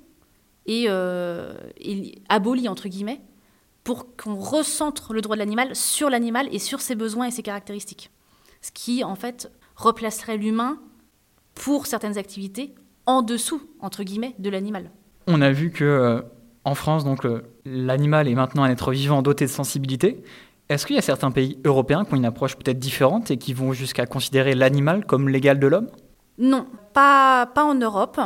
et, 0.65 0.85
euh, 0.89 1.55
et 1.77 2.19
aboli 2.27 2.67
entre 2.67 2.89
guillemets 2.89 3.21
pour 3.87 4.17
qu'on 4.17 4.35
recentre 4.35 5.13
le 5.13 5.21
droit 5.21 5.37
de 5.37 5.39
l'animal 5.39 5.73
sur 5.73 6.09
l'animal 6.09 6.49
et 6.51 6.59
sur 6.59 6.81
ses 6.81 6.93
besoins 6.93 7.27
et 7.27 7.31
ses 7.31 7.41
caractéristiques. 7.41 8.11
Ce 8.59 8.69
qui 8.69 9.01
en 9.05 9.15
fait 9.15 9.49
replacerait 9.77 10.35
l'humain 10.35 10.77
pour 11.55 11.85
certaines 11.85 12.17
activités 12.17 12.75
en 13.05 13.21
dessous 13.21 13.61
entre 13.79 14.03
guillemets 14.03 14.35
de 14.39 14.49
l'animal. 14.49 14.91
On 15.25 15.41
a 15.41 15.51
vu 15.51 15.71
que 15.71 15.85
euh, 15.85 16.21
en 16.65 16.75
France, 16.75 17.05
donc 17.05 17.25
l'animal 17.63 18.27
est 18.27 18.35
maintenant 18.35 18.63
un 18.63 18.69
être 18.69 18.91
vivant 18.91 19.21
doté 19.21 19.45
de 19.45 19.51
sensibilité. 19.51 20.21
Est-ce 20.67 20.85
qu'il 20.85 20.97
y 20.97 20.99
a 20.99 21.01
certains 21.01 21.31
pays 21.31 21.57
européens 21.63 22.03
qui 22.03 22.13
ont 22.13 22.17
une 22.17 22.25
approche 22.25 22.57
peut-être 22.57 22.79
différente 22.79 23.31
et 23.31 23.37
qui 23.37 23.53
vont 23.53 23.71
jusqu'à 23.71 24.05
considérer 24.05 24.53
l'animal 24.53 25.05
comme 25.05 25.29
l'égal 25.29 25.59
de 25.59 25.67
l'homme? 25.67 25.87
Non, 26.37 26.67
pas, 26.91 27.45
pas 27.45 27.63
en 27.63 27.75
Europe. 27.75 28.19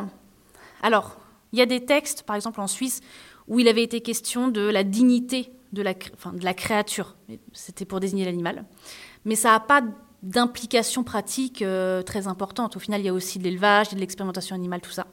Alors, 0.81 1.17
il 1.53 1.59
y 1.59 1.61
a 1.61 1.67
des 1.67 1.85
textes, 1.85 2.23
par 2.23 2.35
exemple 2.35 2.61
en 2.61 2.67
Suisse, 2.67 3.01
où 3.47 3.59
il 3.59 3.67
avait 3.67 3.83
été 3.83 4.01
question 4.01 4.47
de 4.47 4.61
la 4.61 4.83
dignité 4.83 5.51
de 5.71 5.81
la, 6.43 6.53
créature. 6.53 7.15
C'était 7.53 7.85
pour 7.85 7.99
désigner 7.99 8.25
l'animal. 8.25 8.65
Mais 9.25 9.35
ça 9.35 9.51
n'a 9.51 9.59
pas 9.59 9.81
d'implication 10.21 11.03
pratique 11.03 11.61
euh, 11.61 12.03
très 12.03 12.27
importante. 12.27 12.75
Au 12.75 12.79
final, 12.79 13.01
il 13.01 13.05
y 13.05 13.09
a 13.09 13.13
aussi 13.13 13.39
de 13.39 13.43
l'élevage, 13.43 13.89
de 13.89 13.97
l'expérimentation 13.97 14.55
animale, 14.55 14.81
tout 14.81 14.91
ça. 14.91 15.07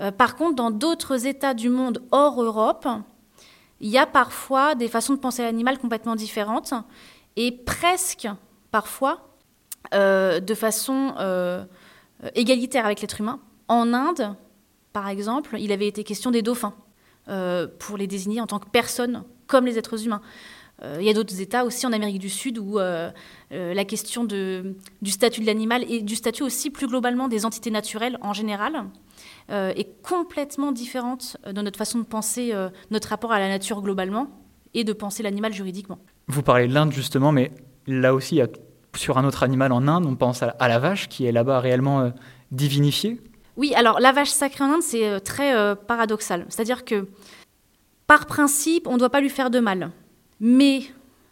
Euh, 0.00 0.10
par 0.10 0.36
contre, 0.36 0.56
dans 0.56 0.70
d'autres 0.70 1.26
États 1.26 1.54
du 1.54 1.68
monde 1.68 2.02
hors 2.10 2.42
Europe, 2.42 2.86
il 3.80 3.88
y 3.88 3.98
a 3.98 4.06
parfois 4.06 4.74
des 4.74 4.88
façons 4.88 5.14
de 5.14 5.18
penser 5.18 5.42
l'animal 5.42 5.78
complètement 5.78 6.16
différentes 6.16 6.74
et 7.36 7.52
presque, 7.52 8.28
parfois, 8.70 9.28
euh, 9.94 10.40
de 10.40 10.54
façon 10.54 11.14
égalitaire 12.34 12.84
avec 12.84 13.00
l'être 13.00 13.20
humain. 13.20 13.40
En 13.68 13.94
Inde, 13.94 14.34
par 14.92 15.08
exemple, 15.08 15.56
il 15.60 15.70
avait 15.70 15.86
été 15.86 16.02
question 16.02 16.32
des 16.32 16.42
dauphins 16.42 16.74
pour 17.78 17.96
les 17.96 18.06
désigner 18.06 18.40
en 18.40 18.46
tant 18.46 18.58
que 18.58 18.68
personnes 18.68 19.24
comme 19.46 19.66
les 19.66 19.78
êtres 19.78 20.04
humains. 20.04 20.22
Euh, 20.82 20.98
il 21.00 21.06
y 21.06 21.10
a 21.10 21.12
d'autres 21.12 21.40
États 21.40 21.64
aussi 21.64 21.86
en 21.86 21.92
Amérique 21.92 22.20
du 22.20 22.28
Sud 22.28 22.58
où 22.58 22.78
euh, 22.78 23.10
euh, 23.50 23.74
la 23.74 23.84
question 23.84 24.24
du 24.24 25.10
statut 25.10 25.40
de 25.40 25.46
l'animal 25.46 25.84
et 25.90 26.02
du 26.02 26.14
statut 26.14 26.44
aussi 26.44 26.70
plus 26.70 26.86
globalement 26.86 27.26
des 27.26 27.44
entités 27.44 27.72
naturelles 27.72 28.16
en 28.20 28.32
général 28.32 28.84
euh, 29.50 29.72
est 29.74 30.02
complètement 30.02 30.70
différente 30.70 31.36
de 31.46 31.62
notre 31.62 31.78
façon 31.78 31.98
de 31.98 32.04
penser 32.04 32.50
euh, 32.52 32.68
notre 32.90 33.08
rapport 33.08 33.32
à 33.32 33.40
la 33.40 33.48
nature 33.48 33.82
globalement 33.82 34.30
et 34.74 34.84
de 34.84 34.92
penser 34.92 35.22
l'animal 35.22 35.52
juridiquement. 35.52 35.98
Vous 36.28 36.42
parlez 36.42 36.68
de 36.68 36.74
l'Inde 36.74 36.92
justement, 36.92 37.32
mais 37.32 37.50
là 37.86 38.14
aussi, 38.14 38.40
sur 38.94 39.18
un 39.18 39.24
autre 39.24 39.42
animal 39.42 39.72
en 39.72 39.88
Inde, 39.88 40.06
on 40.06 40.16
pense 40.16 40.42
à, 40.42 40.68
la 40.68 40.78
vache 40.78 41.08
qui 41.08 41.24
est 41.24 41.32
là-bas 41.32 41.60
réellement 41.60 42.00
euh, 42.00 42.10
divinifiée. 42.52 43.20
Oui, 43.58 43.74
alors 43.74 43.98
la 43.98 44.12
vache 44.12 44.30
sacrée 44.30 44.62
en 44.62 44.72
Inde, 44.72 44.82
c'est 44.82 45.04
euh, 45.04 45.18
très 45.18 45.54
euh, 45.54 45.74
paradoxal. 45.74 46.46
C'est-à-dire 46.48 46.84
que, 46.84 47.08
par 48.06 48.26
principe, 48.26 48.86
on 48.86 48.92
ne 48.92 48.98
doit 48.98 49.10
pas 49.10 49.20
lui 49.20 49.28
faire 49.28 49.50
de 49.50 49.58
mal. 49.58 49.90
Mais 50.38 50.82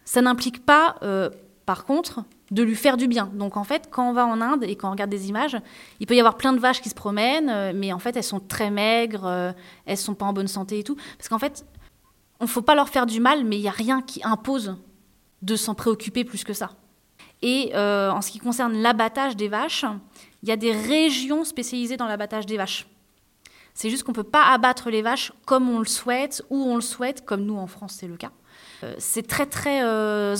ça 0.04 0.22
n'implique 0.22 0.66
pas, 0.66 0.96
euh, 1.04 1.30
par 1.66 1.84
contre, 1.84 2.24
de 2.50 2.64
lui 2.64 2.74
faire 2.74 2.96
du 2.96 3.06
bien. 3.06 3.30
Donc 3.32 3.56
en 3.56 3.62
fait, 3.62 3.88
quand 3.92 4.10
on 4.10 4.12
va 4.12 4.26
en 4.26 4.40
Inde 4.40 4.64
et 4.64 4.74
quand 4.74 4.88
on 4.88 4.90
regarde 4.90 5.10
des 5.10 5.28
images, 5.28 5.56
il 6.00 6.08
peut 6.08 6.16
y 6.16 6.18
avoir 6.18 6.36
plein 6.36 6.52
de 6.52 6.58
vaches 6.58 6.80
qui 6.80 6.88
se 6.88 6.94
promènent, 6.96 7.72
mais 7.76 7.92
en 7.92 7.98
fait, 8.00 8.16
elles 8.16 8.24
sont 8.24 8.40
très 8.40 8.70
maigres, 8.70 9.54
elles 9.84 9.96
sont 9.96 10.14
pas 10.14 10.26
en 10.26 10.32
bonne 10.32 10.46
santé 10.46 10.78
et 10.78 10.84
tout. 10.84 10.96
Parce 11.18 11.28
qu'en 11.28 11.40
fait, 11.40 11.64
on 12.38 12.44
ne 12.44 12.48
faut 12.48 12.62
pas 12.62 12.76
leur 12.76 12.88
faire 12.88 13.06
du 13.06 13.18
mal, 13.18 13.44
mais 13.44 13.56
il 13.56 13.62
n'y 13.62 13.68
a 13.68 13.72
rien 13.72 14.00
qui 14.00 14.20
impose 14.22 14.76
de 15.42 15.56
s'en 15.56 15.74
préoccuper 15.74 16.22
plus 16.22 16.44
que 16.44 16.52
ça. 16.52 16.70
Et 17.42 17.72
en 17.74 18.20
ce 18.20 18.30
qui 18.30 18.38
concerne 18.38 18.74
l'abattage 18.74 19.36
des 19.36 19.48
vaches, 19.48 19.84
il 20.46 20.50
y 20.50 20.52
a 20.52 20.56
des 20.56 20.70
régions 20.70 21.42
spécialisées 21.42 21.96
dans 21.96 22.06
l'abattage 22.06 22.46
des 22.46 22.56
vaches. 22.56 22.86
C'est 23.74 23.90
juste 23.90 24.04
qu'on 24.04 24.12
ne 24.12 24.16
peut 24.16 24.22
pas 24.22 24.44
abattre 24.44 24.90
les 24.90 25.02
vaches 25.02 25.32
comme 25.44 25.68
on 25.68 25.80
le 25.80 25.86
souhaite, 25.86 26.44
où 26.50 26.56
on 26.56 26.76
le 26.76 26.82
souhaite, 26.82 27.24
comme 27.24 27.44
nous 27.44 27.56
en 27.56 27.66
France 27.66 27.96
c'est 27.98 28.06
le 28.06 28.16
cas. 28.16 28.30
Euh, 28.84 28.94
c'est 28.98 29.26
très 29.26 29.46
très, 29.46 29.82
euh, 29.82 30.36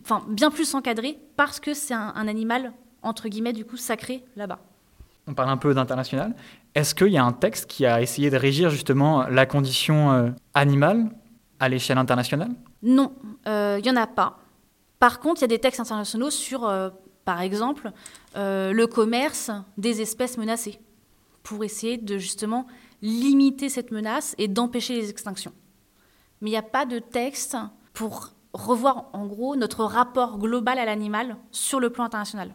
enfin 0.00 0.24
bien 0.26 0.50
plus 0.50 0.74
encadré 0.74 1.18
parce 1.36 1.60
que 1.60 1.74
c'est 1.74 1.92
un, 1.92 2.14
un 2.16 2.28
animal 2.28 2.72
entre 3.02 3.28
guillemets 3.28 3.52
du 3.52 3.66
coup 3.66 3.76
sacré 3.76 4.24
là-bas. 4.36 4.58
On 5.26 5.34
parle 5.34 5.50
un 5.50 5.58
peu 5.58 5.74
d'international. 5.74 6.34
Est-ce 6.74 6.94
qu'il 6.94 7.08
y 7.08 7.18
a 7.18 7.24
un 7.24 7.32
texte 7.32 7.66
qui 7.66 7.84
a 7.84 8.00
essayé 8.00 8.30
de 8.30 8.36
régir 8.38 8.70
justement 8.70 9.28
la 9.28 9.44
condition 9.44 10.12
euh, 10.12 10.30
animale 10.54 11.10
à 11.60 11.68
l'échelle 11.68 11.98
internationale? 11.98 12.52
Non, 12.82 13.12
il 13.46 13.84
y 13.84 13.90
en 13.90 13.96
a 13.96 14.06
pas. 14.06 14.38
Par 15.02 15.18
contre, 15.18 15.40
il 15.40 15.42
y 15.42 15.46
a 15.46 15.48
des 15.48 15.58
textes 15.58 15.80
internationaux 15.80 16.30
sur, 16.30 16.64
euh, 16.64 16.88
par 17.24 17.40
exemple, 17.40 17.92
euh, 18.36 18.72
le 18.72 18.86
commerce 18.86 19.50
des 19.78 20.00
espèces 20.00 20.38
menacées, 20.38 20.80
pour 21.42 21.64
essayer 21.64 21.98
de 21.98 22.18
justement 22.18 22.66
limiter 23.00 23.68
cette 23.68 23.90
menace 23.90 24.34
et 24.38 24.48
d'empêcher 24.48 24.94
les 24.94 25.10
extinctions. 25.10 25.52
Mais 26.40 26.50
il 26.50 26.52
n'y 26.52 26.58
a 26.58 26.62
pas 26.62 26.86
de 26.86 26.98
texte 26.98 27.56
pour 27.92 28.30
revoir 28.52 29.06
en 29.12 29.26
gros 29.26 29.56
notre 29.56 29.84
rapport 29.84 30.38
global 30.38 30.78
à 30.78 30.84
l'animal 30.84 31.36
sur 31.50 31.80
le 31.80 31.90
plan 31.90 32.04
international, 32.04 32.50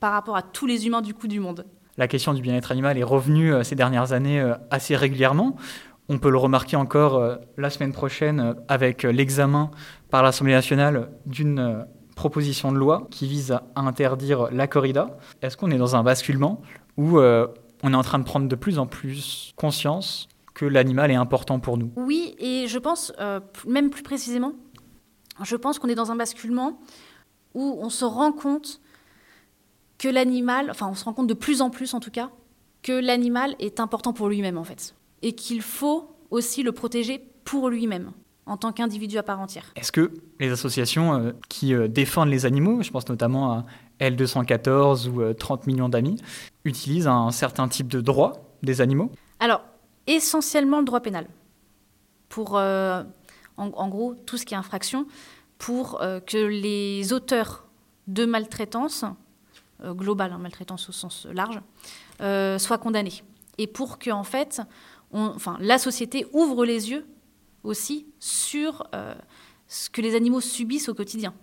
par 0.00 0.12
rapport 0.12 0.36
à 0.36 0.42
tous 0.42 0.66
les 0.66 0.86
humains 0.86 1.02
du 1.02 1.14
coup 1.14 1.28
du 1.28 1.40
monde. 1.40 1.66
La 1.98 2.08
question 2.08 2.32
du 2.32 2.40
bien-être 2.40 2.72
animal 2.72 2.96
est 2.96 3.02
revenue 3.02 3.52
euh, 3.52 3.62
ces 3.62 3.74
dernières 3.74 4.12
années 4.12 4.40
euh, 4.40 4.54
assez 4.70 4.96
régulièrement. 4.96 5.56
On 6.08 6.18
peut 6.18 6.30
le 6.30 6.38
remarquer 6.38 6.76
encore 6.76 7.38
la 7.56 7.70
semaine 7.70 7.92
prochaine 7.92 8.56
avec 8.66 9.04
l'examen 9.04 9.70
par 10.10 10.24
l'Assemblée 10.24 10.52
nationale 10.52 11.12
d'une 11.26 11.86
proposition 12.14 12.72
de 12.72 12.78
loi 12.78 13.06
qui 13.10 13.26
vise 13.26 13.52
à 13.52 13.64
interdire 13.76 14.48
la 14.52 14.66
corrida. 14.66 15.18
Est-ce 15.40 15.56
qu'on 15.56 15.70
est 15.70 15.78
dans 15.78 15.96
un 15.96 16.02
basculement 16.02 16.62
où 16.96 17.18
euh, 17.18 17.46
on 17.82 17.92
est 17.92 17.96
en 17.96 18.02
train 18.02 18.18
de 18.18 18.24
prendre 18.24 18.48
de 18.48 18.56
plus 18.56 18.78
en 18.78 18.86
plus 18.86 19.52
conscience 19.56 20.28
que 20.54 20.64
l'animal 20.64 21.10
est 21.10 21.16
important 21.16 21.60
pour 21.60 21.78
nous? 21.78 21.92
Oui, 21.96 22.34
et 22.38 22.66
je 22.68 22.78
pense, 22.78 23.12
euh, 23.20 23.40
même 23.66 23.90
plus 23.90 24.02
précisément, 24.02 24.52
je 25.42 25.56
pense 25.56 25.78
qu'on 25.78 25.88
est 25.88 25.94
dans 25.94 26.10
un 26.10 26.16
basculement 26.16 26.78
où 27.54 27.78
on 27.80 27.90
se 27.90 28.04
rend 28.04 28.32
compte 28.32 28.80
que 29.98 30.08
l'animal, 30.08 30.70
enfin 30.70 30.88
on 30.88 30.94
se 30.94 31.04
rend 31.04 31.12
compte 31.12 31.28
de 31.28 31.34
plus 31.34 31.62
en 31.62 31.70
plus 31.70 31.94
en 31.94 32.00
tout 32.00 32.10
cas, 32.10 32.30
que 32.82 32.92
l'animal 32.92 33.54
est 33.58 33.80
important 33.80 34.12
pour 34.12 34.28
lui-même 34.28 34.58
en 34.58 34.64
fait. 34.64 34.94
Et 35.22 35.34
qu'il 35.34 35.62
faut 35.62 36.16
aussi 36.30 36.62
le 36.62 36.72
protéger 36.72 37.24
pour 37.44 37.68
lui-même, 37.68 38.12
en 38.52 38.58
tant 38.58 38.70
qu'individu 38.72 39.16
à 39.16 39.22
part 39.22 39.40
entière. 39.40 39.64
Est-ce 39.76 39.90
que 39.90 40.12
les 40.38 40.50
associations 40.52 41.14
euh, 41.14 41.32
qui 41.48 41.74
euh, 41.74 41.88
défendent 41.88 42.28
les 42.28 42.44
animaux, 42.44 42.82
je 42.82 42.90
pense 42.90 43.08
notamment 43.08 43.50
à 43.52 43.64
L214 44.00 45.08
ou 45.08 45.22
euh, 45.22 45.32
30 45.32 45.66
millions 45.66 45.88
d'amis, 45.88 46.20
utilisent 46.64 47.06
un 47.08 47.30
certain 47.30 47.66
type 47.68 47.88
de 47.88 48.00
droit 48.02 48.44
des 48.62 48.80
animaux? 48.82 49.10
Alors, 49.40 49.62
essentiellement 50.06 50.80
le 50.80 50.84
droit 50.84 51.00
pénal. 51.00 51.26
Pour, 52.28 52.58
euh, 52.58 53.02
en, 53.56 53.68
en 53.68 53.88
gros, 53.88 54.14
tout 54.26 54.36
ce 54.36 54.44
qui 54.44 54.52
est 54.54 54.56
infraction, 54.58 55.06
pour 55.58 56.02
euh, 56.02 56.20
que 56.20 56.36
les 56.36 57.12
auteurs 57.14 57.64
de 58.06 58.26
maltraitance, 58.26 59.04
euh, 59.84 59.94
globale, 59.94 60.32
hein, 60.32 60.38
maltraitance 60.38 60.88
au 60.90 60.92
sens 60.92 61.26
large, 61.32 61.60
euh, 62.20 62.58
soient 62.58 62.78
condamnés. 62.78 63.22
Et 63.56 63.66
pour 63.66 63.98
que, 63.98 64.10
en 64.10 64.24
fait, 64.24 64.60
on- 65.10 65.32
enfin, 65.34 65.56
la 65.60 65.78
société 65.78 66.26
ouvre 66.34 66.64
les 66.66 66.90
yeux 66.90 67.06
aussi 67.64 68.06
sur 68.18 68.86
euh, 68.94 69.14
ce 69.68 69.90
que 69.90 70.00
les 70.00 70.14
animaux 70.14 70.40
subissent 70.40 70.88
au 70.88 70.94
quotidien. 70.94 71.34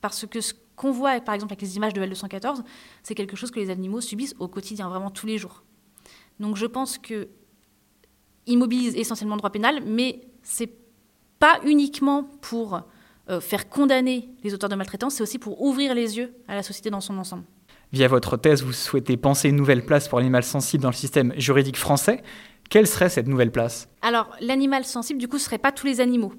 Parce 0.00 0.26
que 0.26 0.40
ce 0.40 0.52
qu'on 0.76 0.90
voit, 0.90 1.20
par 1.20 1.34
exemple, 1.34 1.52
avec 1.52 1.62
les 1.62 1.76
images 1.76 1.92
de 1.92 2.02
L214, 2.02 2.62
c'est 3.02 3.14
quelque 3.14 3.36
chose 3.36 3.50
que 3.50 3.60
les 3.60 3.70
animaux 3.70 4.00
subissent 4.00 4.34
au 4.38 4.48
quotidien, 4.48 4.88
vraiment 4.88 5.10
tous 5.10 5.26
les 5.26 5.38
jours. 5.38 5.62
Donc 6.40 6.56
je 6.56 6.66
pense 6.66 6.98
que 6.98 7.28
il 8.46 8.58
mobilise 8.58 8.94
essentiellement 8.96 9.36
le 9.36 9.38
droit 9.38 9.50
pénal, 9.50 9.82
mais 9.86 10.20
c'est 10.42 10.70
pas 11.38 11.60
uniquement 11.64 12.24
pour 12.42 12.82
euh, 13.30 13.40
faire 13.40 13.68
condamner 13.70 14.28
les 14.42 14.52
auteurs 14.52 14.68
de 14.68 14.74
maltraitance, 14.74 15.14
c'est 15.14 15.22
aussi 15.22 15.38
pour 15.38 15.62
ouvrir 15.62 15.94
les 15.94 16.18
yeux 16.18 16.34
à 16.46 16.54
la 16.54 16.62
société 16.62 16.90
dans 16.90 17.00
son 17.00 17.16
ensemble. 17.16 17.44
Via 17.92 18.08
votre 18.08 18.36
thèse, 18.36 18.62
vous 18.62 18.72
souhaitez 18.72 19.16
penser 19.16 19.48
une 19.48 19.56
nouvelle 19.56 19.86
place 19.86 20.08
pour 20.08 20.18
l'animal 20.18 20.42
sensible 20.42 20.82
dans 20.82 20.90
le 20.90 20.94
système 20.94 21.32
juridique 21.38 21.78
français. 21.78 22.22
Quelle 22.70 22.86
serait 22.86 23.08
cette 23.08 23.28
nouvelle 23.28 23.52
place? 23.52 23.88
Alors, 24.02 24.34
l'animal 24.40 24.84
sensible, 24.84 25.20
du 25.20 25.28
coup, 25.28 25.36
ne 25.36 25.40
serait 25.40 25.58
pas 25.58 25.72
tous 25.72 25.86
les 25.86 26.00
animaux. 26.00 26.32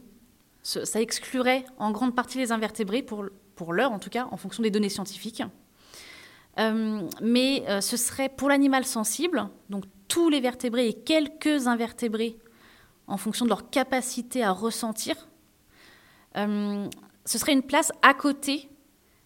Ça 0.63 0.99
exclurait 0.99 1.63
en 1.77 1.91
grande 1.91 2.15
partie 2.15 2.39
les 2.39 2.51
invertébrés, 2.51 3.03
pour, 3.03 3.25
pour 3.55 3.71
l'heure 3.71 3.91
en 3.91 3.99
tout 3.99 4.09
cas, 4.09 4.27
en 4.31 4.37
fonction 4.37 4.63
des 4.63 4.71
données 4.71 4.89
scientifiques. 4.89 5.43
Euh, 6.57 7.01
mais 7.21 7.63
euh, 7.67 7.81
ce 7.81 7.97
serait 7.97 8.29
pour 8.29 8.49
l'animal 8.49 8.85
sensible, 8.85 9.49
donc 9.69 9.83
tous 10.07 10.29
les 10.29 10.39
vertébrés 10.39 10.87
et 10.87 10.93
quelques 10.93 11.67
invertébrés, 11.67 12.37
en 13.07 13.17
fonction 13.17 13.45
de 13.45 13.49
leur 13.49 13.69
capacité 13.69 14.43
à 14.43 14.51
ressentir, 14.51 15.27
euh, 16.37 16.87
ce 17.25 17.37
serait 17.37 17.53
une 17.53 17.63
place 17.63 17.91
à 18.01 18.13
côté 18.13 18.69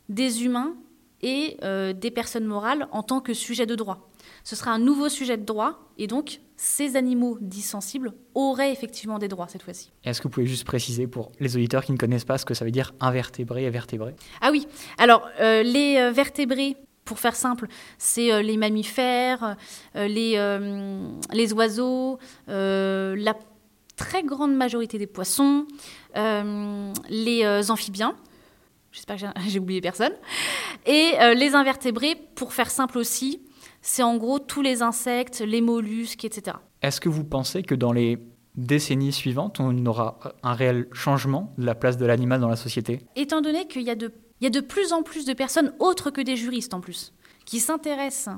des 0.09 0.43
humains 0.43 0.75
et 1.21 1.57
des 1.95 2.11
personnes 2.11 2.45
morales 2.45 2.87
en 2.91 3.03
tant 3.03 3.19
que 3.19 3.33
sujet 3.33 3.65
de 3.65 3.75
droit. 3.75 4.08
Ce 4.49 4.55
sera 4.55 4.71
un 4.71 4.79
nouveau 4.79 5.09
sujet 5.09 5.37
de 5.37 5.45
droit, 5.45 5.77
et 5.99 6.07
donc 6.07 6.39
ces 6.57 6.95
animaux 6.95 7.37
dits 7.39 7.61
sensibles 7.61 8.13
auraient 8.33 8.71
effectivement 8.71 9.19
des 9.19 9.27
droits 9.27 9.47
cette 9.47 9.61
fois-ci. 9.61 9.91
Est-ce 10.03 10.21
que 10.21 10.23
vous 10.23 10.31
pouvez 10.31 10.47
juste 10.47 10.63
préciser 10.65 11.05
pour 11.05 11.31
les 11.39 11.55
auditeurs 11.55 11.85
qui 11.85 11.91
ne 11.91 11.97
connaissent 11.97 12.25
pas 12.25 12.39
ce 12.39 12.45
que 12.45 12.55
ça 12.55 12.65
veut 12.65 12.71
dire 12.71 12.95
invertébré 12.99 13.65
et 13.65 13.69
vertébré? 13.69 14.15
Ah 14.41 14.49
oui, 14.49 14.65
alors 14.97 15.29
euh, 15.39 15.61
les 15.61 15.97
euh, 15.97 16.11
vertébrés, 16.11 16.77
pour 17.05 17.19
faire 17.19 17.35
simple, 17.35 17.67
c'est 17.99 18.33
euh, 18.33 18.41
les 18.41 18.57
mammifères, 18.57 19.55
euh, 19.95 20.07
les, 20.07 20.33
les 21.31 21.53
oiseaux, 21.53 22.17
la 22.47 23.35
très 23.97 24.23
grande 24.23 24.55
majorité 24.55 24.97
des 24.97 25.05
poissons, 25.05 25.67
les 26.15 27.69
amphibiens. 27.69 28.15
J'espère 28.91 29.17
que 29.17 29.21
j'ai- 29.47 29.59
oublié 29.59 29.79
personne. 29.79 30.13
Et 30.87 31.11
les 31.35 31.53
invertébrés, 31.53 32.15
pour 32.33 32.51
faire 32.51 32.71
simple 32.71 32.97
aussi, 32.97 33.41
c'est 33.81 34.03
en 34.03 34.17
gros 34.17 34.39
tous 34.39 34.61
les 34.61 34.81
insectes, 34.81 35.39
les 35.39 35.61
mollusques, 35.61 36.25
etc. 36.25 36.57
Est-ce 36.81 36.99
que 37.01 37.09
vous 37.09 37.23
pensez 37.23 37.63
que 37.63 37.75
dans 37.75 37.91
les 37.93 38.17
décennies 38.55 39.13
suivantes, 39.13 39.59
on 39.59 39.85
aura 39.85 40.19
un 40.43 40.53
réel 40.53 40.87
changement 40.91 41.53
de 41.57 41.65
la 41.65 41.75
place 41.75 41.97
de 41.97 42.05
l'animal 42.05 42.41
dans 42.41 42.49
la 42.49 42.55
société? 42.55 43.01
Étant 43.15 43.41
donné 43.41 43.67
qu'il 43.67 43.83
y, 43.83 43.89
a 43.89 43.95
de- 43.95 44.11
il 44.41 44.43
y 44.43 44.47
a 44.47 44.49
de 44.49 44.59
plus 44.61 44.91
en 44.93 45.03
plus 45.03 45.25
de 45.25 45.33
personnes, 45.33 45.73
autres 45.79 46.09
que 46.11 46.21
des 46.21 46.35
juristes 46.35 46.73
en 46.73 46.81
plus, 46.81 47.13
qui 47.45 47.59
s'intéressent 47.59 48.35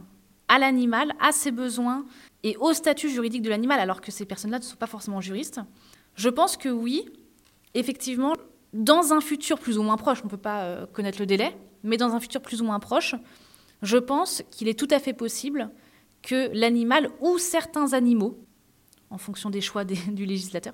à 0.48 0.60
l'animal, 0.60 1.14
à 1.20 1.32
ses 1.32 1.52
besoins 1.52 2.06
et 2.44 2.58
au 2.58 2.74
statut 2.74 3.10
juridique 3.10 3.42
de 3.42 3.50
l'animal, 3.50 3.80
alors 3.80 4.02
que 4.02 4.12
ces 4.12 4.26
personnes-là 4.26 4.60
ne 4.60 4.64
sont 4.64 4.76
pas 4.76 4.88
forcément 4.88 5.22
juristes, 5.22 5.60
je 6.16 6.30
pense 6.30 6.58
que 6.58 6.70
oui, 6.70 7.06
effectivement, 7.74 8.34
dans 8.74 9.14
un 9.14 9.22
futur 9.22 9.60
plus 9.60 9.78
ou 9.78 9.84
moins 9.84 9.98
proche, 9.98 10.20
on 10.24 10.26
ne 10.26 10.30
peut 10.32 10.38
pas 10.38 10.64
euh, 10.64 10.86
connaître 10.88 11.20
le 11.20 11.26
délai, 11.26 11.56
mais 11.84 11.98
dans 11.98 12.14
un 12.14 12.20
futur 12.20 12.42
plus 12.42 12.62
ou 12.62 12.66
moins 12.66 12.80
proche, 12.80 13.16
je 13.82 13.98
pense 13.98 14.44
qu'il 14.52 14.68
est 14.68 14.78
tout 14.80 14.88
à 14.92 15.00
fait 15.00 15.14
possible 15.14 15.70
que 16.22 16.50
l'animal 16.54 17.10
ou 17.22 17.38
certains 17.38 17.94
animaux, 17.94 18.38
en 19.10 19.18
fonction 19.18 19.50
des 19.50 19.62
choix 19.62 19.84
des- 19.84 19.96
du 20.12 20.26
législateur, 20.26 20.74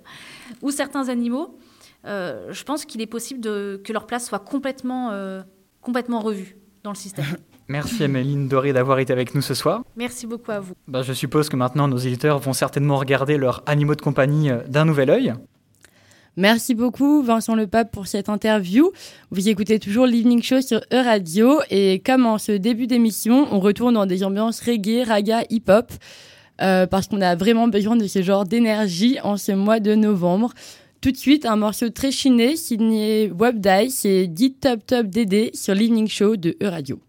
ou 0.62 0.72
certains 0.72 1.10
animaux, 1.10 1.58
euh, 2.06 2.52
je 2.52 2.64
pense 2.64 2.86
qu'il 2.86 3.02
est 3.02 3.06
possible 3.08 3.40
de- 3.40 3.82
que 3.84 3.94
leur 3.94 4.06
place 4.08 4.28
soit 4.28 4.40
complètement, 4.40 5.12
euh, 5.12 5.42
complètement 5.82 6.20
revue 6.20 6.58
dans 6.84 6.92
le 6.92 6.96
système. 6.98 7.26
Merci 7.70 8.04
Améline 8.06 8.48
Doré 8.48 8.72
d'avoir 8.72 9.00
été 9.00 9.12
avec 9.12 9.36
nous 9.36 9.42
ce 9.42 9.54
soir. 9.54 9.84
Merci 9.98 10.26
beaucoup 10.26 10.52
à 10.52 10.60
vous. 10.62 10.74
Bah, 10.88 11.02
je 11.02 11.12
suppose 11.12 11.50
que 11.50 11.58
maintenant 11.58 11.90
nos 11.90 11.98
éditeurs 11.98 12.40
vont 12.40 12.54
certainement 12.54 12.96
regarder 12.96 13.38
leurs 13.38 13.62
animaux 13.66 13.96
de 13.96 14.02
compagnie 14.02 14.50
euh, 14.50 14.64
d'un 14.68 14.86
nouvel 14.86 15.10
œil. 15.10 15.34
Merci 16.38 16.76
beaucoup 16.76 17.24
Vincent 17.24 17.56
Lepape 17.56 17.92
pour 17.92 18.06
cette 18.06 18.30
interview. 18.30 18.92
Vous 19.32 19.50
écoutez 19.50 19.80
toujours 19.80 20.06
l'Evening 20.06 20.44
Show 20.44 20.62
sur 20.62 20.82
E-Radio 20.94 21.62
et 21.72 21.98
comme 22.06 22.28
en 22.28 22.38
ce 22.38 22.52
début 22.52 22.86
d'émission, 22.86 23.48
on 23.52 23.60
retourne 23.60 23.96
dans 23.96 24.06
des 24.06 24.24
ambiances 24.24 24.62
reggae, 24.62 25.04
raga, 25.04 25.46
hip-hop 25.50 25.92
euh, 26.62 26.86
parce 26.86 27.08
qu'on 27.08 27.22
a 27.22 27.36
vraiment 27.36 27.68
besoin 27.68 27.96
de 27.96 28.06
ce 28.06 28.22
genre 28.22 28.46
d'énergie 28.46 29.18
en 29.24 29.38
ce 29.38 29.52
mois 29.52 29.80
de 29.80 29.96
novembre. 29.96 30.54
Tout 31.02 31.12
de 31.12 31.18
suite, 31.18 31.48
un 31.48 31.56
morceau 31.56 31.90
très 31.90 32.12
chiné 32.12 32.56
signé 32.56 33.32
Webdie, 33.32 33.90
c'est 33.90 34.28
Dit 34.28 34.54
Top 34.54 34.86
Top 34.86 35.08
DD 35.08 35.50
sur 35.56 35.74
l'Evening 35.74 36.08
Show 36.08 36.36
de 36.36 36.56
E-Radio. 36.62 37.00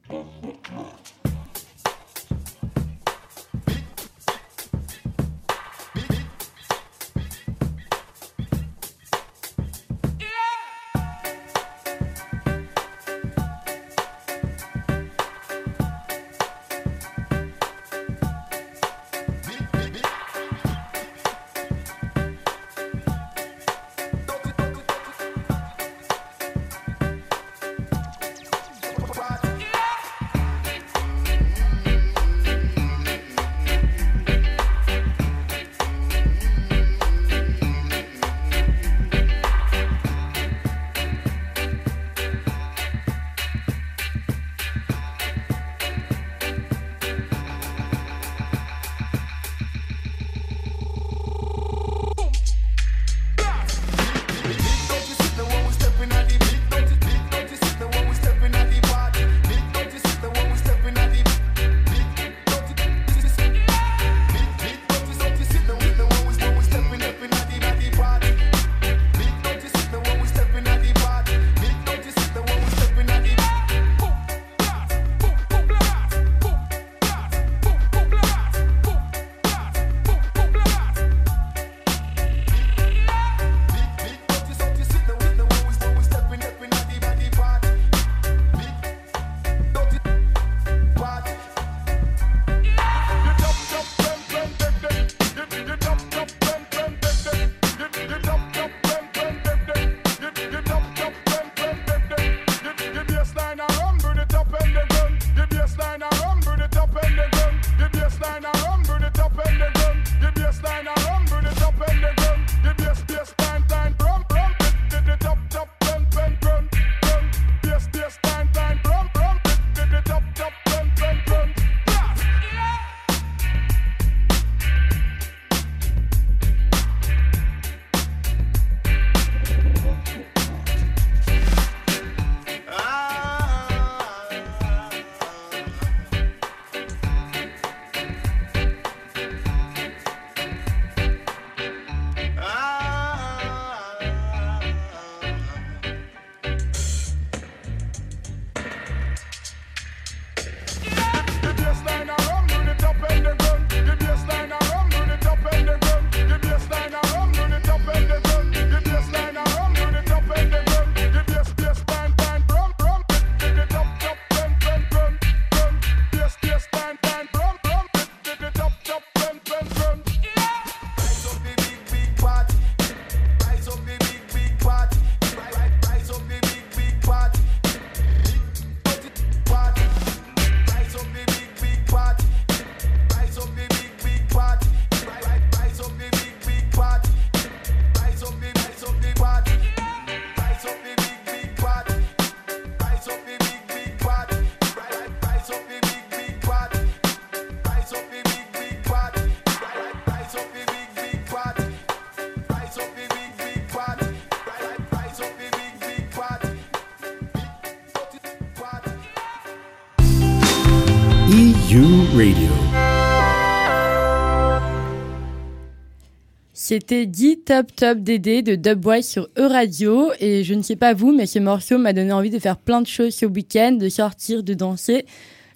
C'était 216.68 217.06
dit 217.06 217.38
Top 217.38 217.74
Top 217.74 218.00
DD 218.00 218.42
de 218.42 218.54
Dubwise 218.54 219.08
sur 219.08 219.30
E-Radio 219.38 220.10
et 220.20 220.44
je 220.44 220.52
ne 220.52 220.60
sais 220.60 220.76
pas 220.76 220.92
vous, 220.92 221.12
mais 221.12 221.24
ce 221.24 221.38
morceau 221.38 221.78
m'a 221.78 221.94
donné 221.94 222.12
envie 222.12 222.28
de 222.28 222.38
faire 222.38 222.58
plein 222.58 222.82
de 222.82 222.86
choses 222.86 223.14
ce 223.14 223.24
week-end, 223.24 223.72
de 223.72 223.88
sortir, 223.88 224.42
de 224.42 224.52
danser, 224.52 225.06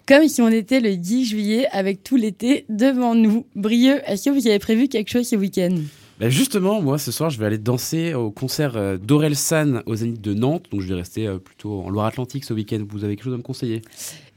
comme 0.07 0.27
si 0.27 0.41
on 0.41 0.47
était 0.47 0.79
le 0.79 0.97
10 0.97 1.25
juillet 1.25 1.67
avec 1.71 2.03
tout 2.03 2.15
l'été 2.15 2.65
devant 2.67 3.13
nous. 3.13 3.45
Brieux, 3.55 4.01
est-ce 4.07 4.27
que 4.27 4.29
vous 4.31 4.47
avez 4.47 4.57
prévu 4.57 4.87
quelque 4.87 5.11
chose 5.11 5.27
ce 5.27 5.35
week-end? 5.35 5.75
Bah, 6.19 6.29
justement, 6.29 6.81
moi 6.81 6.97
ce 6.97 7.11
soir, 7.11 7.29
je 7.29 7.37
vais 7.37 7.45
aller 7.45 7.59
danser 7.59 8.15
au 8.15 8.31
concert 8.31 8.75
euh, 8.75 8.97
d'Aurel 8.97 9.35
San 9.35 9.83
au 9.85 9.93
Zénith 9.93 10.19
de 10.19 10.33
Nantes. 10.33 10.65
Donc 10.71 10.81
je 10.81 10.87
vais 10.87 10.95
rester 10.95 11.27
euh, 11.27 11.37
plutôt 11.37 11.81
en 11.81 11.91
Loire-Atlantique 11.91 12.43
ce 12.43 12.55
week-end. 12.55 12.83
Vous 12.89 13.03
avez 13.03 13.15
quelque 13.15 13.25
chose 13.25 13.35
à 13.35 13.37
me 13.37 13.43
conseiller? 13.43 13.83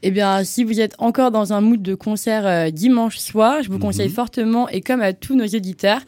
Eh 0.03 0.11
bien, 0.11 0.43
si 0.43 0.63
vous 0.63 0.79
êtes 0.79 0.93
encore 0.99 1.31
dans 1.31 1.53
un 1.53 1.61
mood 1.61 1.81
de 1.81 1.95
concert 1.95 2.45
euh, 2.45 2.69
dimanche 2.69 3.17
soir, 3.17 3.63
je 3.63 3.71
vous 3.71 3.79
conseille 3.79 4.09
fortement, 4.09 4.69
et 4.69 4.81
comme 4.81 5.01
à 5.01 5.13
tous 5.13 5.35
nos 5.35 5.47
auditeurs, 5.47 6.01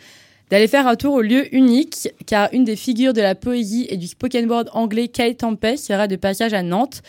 d'aller 0.49 0.67
faire 0.67 0.87
un 0.87 0.95
tour 0.95 1.13
au 1.13 1.21
lieu 1.21 1.53
unique, 1.55 2.09
car 2.25 2.49
une 2.53 2.63
des 2.63 2.75
figures 2.75 3.13
de 3.13 3.21
la 3.21 3.35
poésie 3.35 3.87
et 3.89 3.97
du 3.97 4.07
spoken 4.07 4.49
word 4.49 4.65
anglais, 4.73 5.07
Kate 5.07 5.37
Tempest, 5.37 5.85
sera 5.85 6.07
de 6.07 6.15
passage 6.15 6.53
à 6.53 6.63
Nantes. 6.63 7.01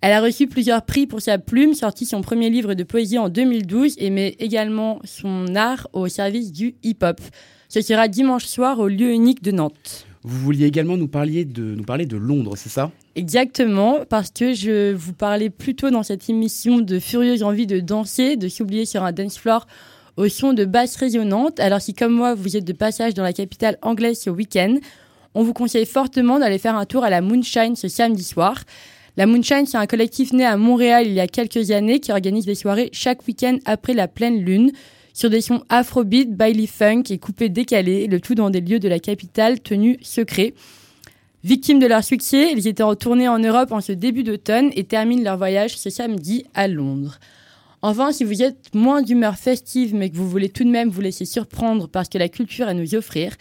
Elle 0.00 0.12
a 0.12 0.20
reçu 0.20 0.46
plusieurs 0.46 0.82
prix 0.82 1.06
pour 1.06 1.20
sa 1.20 1.38
plume, 1.38 1.74
sorti 1.74 2.06
son 2.06 2.20
premier 2.20 2.50
livre 2.50 2.74
de 2.74 2.82
poésie 2.84 3.18
en 3.18 3.28
2012 3.28 3.96
et 3.98 4.10
met 4.10 4.36
également 4.38 5.00
son 5.04 5.54
art 5.56 5.88
au 5.92 6.08
service 6.08 6.52
du 6.52 6.74
hip-hop. 6.82 7.20
Ce 7.68 7.80
sera 7.80 8.08
dimanche 8.08 8.44
soir 8.44 8.78
au 8.78 8.88
lieu 8.88 9.10
unique 9.10 9.42
de 9.42 9.50
Nantes. 9.50 10.06
Vous 10.22 10.38
vouliez 10.38 10.66
également 10.66 10.96
nous 10.96 11.08
parler 11.08 11.44
de, 11.44 11.74
nous 11.74 11.84
parler 11.84 12.04
de 12.04 12.16
Londres, 12.16 12.56
c'est 12.56 12.68
ça? 12.68 12.90
Exactement, 13.14 14.00
parce 14.08 14.30
que 14.30 14.54
je 14.54 14.92
vous 14.92 15.12
parlais 15.12 15.50
plutôt 15.50 15.90
dans 15.90 16.02
cette 16.02 16.28
émission 16.28 16.80
de 16.80 16.98
furieuse 16.98 17.42
envie 17.42 17.66
de 17.66 17.80
danser, 17.80 18.36
de 18.36 18.48
s'oublier 18.48 18.86
sur 18.86 19.04
un 19.04 19.12
dance 19.12 19.38
floor 19.38 19.66
au 20.16 20.28
son 20.28 20.52
de 20.52 20.64
basses 20.64 20.96
résonantes. 20.96 21.60
Alors 21.60 21.80
si 21.80 21.94
comme 21.94 22.12
moi 22.12 22.34
vous 22.34 22.56
êtes 22.56 22.64
de 22.64 22.72
passage 22.72 23.14
dans 23.14 23.22
la 23.22 23.32
capitale 23.32 23.78
anglaise 23.82 24.20
ce 24.20 24.30
week-end, 24.30 24.76
on 25.34 25.42
vous 25.42 25.52
conseille 25.52 25.86
fortement 25.86 26.38
d'aller 26.38 26.58
faire 26.58 26.76
un 26.76 26.86
tour 26.86 27.04
à 27.04 27.10
la 27.10 27.20
Moonshine 27.20 27.76
ce 27.76 27.88
samedi 27.88 28.24
soir. 28.24 28.62
La 29.16 29.26
Moonshine, 29.26 29.66
c'est 29.66 29.76
un 29.76 29.86
collectif 29.86 30.32
né 30.32 30.44
à 30.44 30.56
Montréal 30.56 31.06
il 31.06 31.12
y 31.12 31.20
a 31.20 31.26
quelques 31.26 31.70
années 31.70 32.00
qui 32.00 32.12
organise 32.12 32.46
des 32.46 32.54
soirées 32.54 32.90
chaque 32.92 33.26
week-end 33.26 33.58
après 33.64 33.94
la 33.94 34.08
pleine 34.08 34.42
lune 34.42 34.72
sur 35.12 35.30
des 35.30 35.40
sons 35.40 35.62
afrobeat, 35.70 36.34
bailey 36.36 36.66
funk 36.66 37.04
et 37.08 37.16
coupés 37.16 37.48
décalés, 37.48 38.06
le 38.06 38.20
tout 38.20 38.34
dans 38.34 38.50
des 38.50 38.60
lieux 38.60 38.78
de 38.78 38.88
la 38.88 38.98
capitale 38.98 39.60
tenus 39.60 39.96
secrets. 40.02 40.52
Victimes 41.42 41.78
de 41.78 41.86
leur 41.86 42.04
succès, 42.04 42.52
ils 42.52 42.66
étaient 42.66 42.82
en 42.82 42.94
tournée 42.96 43.28
en 43.28 43.38
Europe 43.38 43.72
en 43.72 43.80
ce 43.80 43.92
début 43.92 44.24
d'automne 44.24 44.70
et 44.74 44.84
terminent 44.84 45.22
leur 45.22 45.38
voyage 45.38 45.78
ce 45.78 45.88
samedi 45.88 46.44
à 46.54 46.68
Londres. 46.68 47.18
Enfin, 47.82 48.10
si 48.12 48.24
vous 48.24 48.42
êtes 48.42 48.74
moins 48.74 49.02
d'humeur 49.02 49.36
festive 49.36 49.94
mais 49.94 50.10
que 50.10 50.16
vous 50.16 50.28
voulez 50.28 50.48
tout 50.48 50.64
de 50.64 50.70
même 50.70 50.88
vous 50.88 51.00
laisser 51.00 51.24
surprendre 51.24 51.88
parce 51.88 52.08
que 52.08 52.18
la 52.18 52.28
culture 52.28 52.66
à 52.66 52.74
nous 52.74 52.94
offrir, 52.94 53.34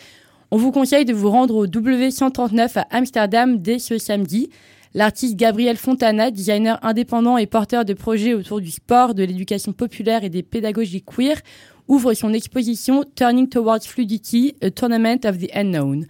on 0.51 0.57
vous 0.57 0.71
conseille 0.71 1.05
de 1.05 1.13
vous 1.13 1.29
rendre 1.29 1.55
au 1.55 1.67
W139 1.67 2.77
à 2.79 2.87
Amsterdam 2.91 3.57
dès 3.57 3.79
ce 3.79 3.97
samedi. 3.97 4.49
L'artiste 4.93 5.35
Gabriel 5.35 5.75
Fontana, 5.77 6.31
designer 6.31 6.79
indépendant 6.83 7.37
et 7.37 7.47
porteur 7.47 7.83
de 7.83 7.93
projets 7.93 8.33
autour 8.33 8.61
du 8.61 8.71
sport, 8.71 9.13
de 9.13 9.23
l'éducation 9.23 9.73
populaire 9.73 10.23
et 10.23 10.29
des 10.29 10.43
pédagogies 10.43 11.01
queer, 11.03 11.41
ouvre 11.87 12.13
son 12.13 12.31
exposition 12.33 13.03
Turning 13.15 13.49
Towards 13.49 13.81
Fluidity, 13.85 14.55
a 14.61 14.69
Tournament 14.71 15.25
of 15.25 15.37
the 15.37 15.49
Unknown. 15.53 16.05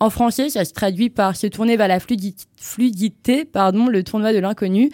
En 0.00 0.10
français, 0.10 0.48
ça 0.48 0.64
se 0.64 0.72
traduit 0.72 1.10
par 1.10 1.36
se 1.36 1.46
tourner 1.46 1.76
vers 1.76 1.86
la 1.88 1.98
fluidi- 2.00 2.34
fluidité, 2.60 3.44
pardon, 3.44 3.86
le 3.86 4.02
tournoi 4.02 4.32
de 4.32 4.38
l'inconnu. 4.38 4.90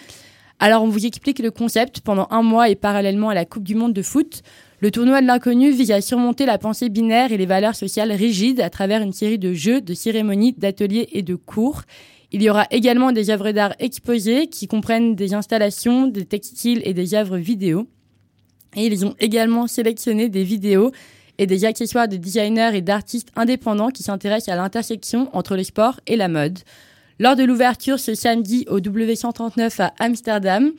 Alors, 0.63 0.83
on 0.83 0.89
vous 0.89 1.07
explique 1.07 1.39
le 1.39 1.51
concept 1.51 2.03
pendant 2.03 2.29
un 2.31 2.43
mois 2.43 2.69
et 2.69 2.75
parallèlement 2.75 3.31
à 3.31 3.35
la 3.35 3.47
Coupe 3.47 3.65
du 3.65 3.75
Monde 3.75 3.95
de 3.95 4.03
foot. 4.03 4.43
Le 4.81 4.91
tournoi 4.91 5.23
de 5.23 5.27
l'inconnu 5.27 5.71
vise 5.71 5.91
à 5.91 6.03
surmonter 6.03 6.45
la 6.45 6.59
pensée 6.59 6.91
binaire 6.91 7.33
et 7.33 7.39
les 7.39 7.47
valeurs 7.47 7.75
sociales 7.75 8.13
rigides 8.13 8.61
à 8.61 8.69
travers 8.69 9.01
une 9.01 9.15
série 9.15 9.39
de 9.39 9.55
jeux, 9.55 9.81
de 9.81 9.95
cérémonies, 9.95 10.53
d'ateliers 10.53 11.09
et 11.13 11.23
de 11.23 11.35
cours. 11.35 11.85
Il 12.31 12.43
y 12.43 12.51
aura 12.51 12.67
également 12.71 13.11
des 13.11 13.31
œuvres 13.31 13.53
d'art 13.53 13.75
exposées 13.79 14.49
qui 14.49 14.69
comprennent 14.69 15.15
des 15.15 15.33
installations, 15.33 16.07
des 16.07 16.27
textiles 16.27 16.83
et 16.85 16.93
des 16.93 17.15
œuvres 17.15 17.39
vidéo. 17.39 17.89
Et 18.77 18.85
ils 18.85 19.07
ont 19.07 19.15
également 19.19 19.67
sélectionné 19.67 20.29
des 20.29 20.45
vidéos 20.45 20.93
et 21.39 21.47
des 21.47 21.65
accessoires 21.65 22.07
de 22.07 22.19
designers 22.19 22.73
et 22.75 22.83
d'artistes 22.83 23.33
indépendants 23.35 23.89
qui 23.89 24.03
s'intéressent 24.03 24.53
à 24.53 24.57
l'intersection 24.57 25.31
entre 25.33 25.57
le 25.57 25.65
sport 25.65 26.01
et 26.07 26.17
la 26.17 26.29
mode. 26.29 26.59
Lors 27.21 27.37
de 27.37 27.45
l'ouverture 27.45 28.01
ce 28.01 28.15
samedi 28.15 28.65
au 28.71 28.81
W139 28.81 29.83
à 29.83 29.93
Amsterdam, 29.99 30.73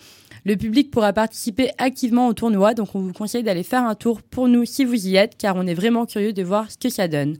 le 0.43 0.55
public 0.55 0.89
pourra 0.89 1.13
participer 1.13 1.69
activement 1.77 2.27
au 2.27 2.33
tournoi, 2.33 2.73
donc 2.73 2.95
on 2.95 2.99
vous 2.99 3.13
conseille 3.13 3.43
d'aller 3.43 3.61
faire 3.61 3.85
un 3.85 3.93
tour 3.93 4.23
pour 4.23 4.47
nous 4.47 4.65
si 4.65 4.83
vous 4.83 5.07
y 5.07 5.17
êtes, 5.17 5.37
car 5.37 5.55
on 5.55 5.67
est 5.67 5.75
vraiment 5.75 6.07
curieux 6.07 6.33
de 6.33 6.41
voir 6.41 6.71
ce 6.71 6.79
que 6.79 6.89
ça 6.89 7.07
donne. 7.07 7.37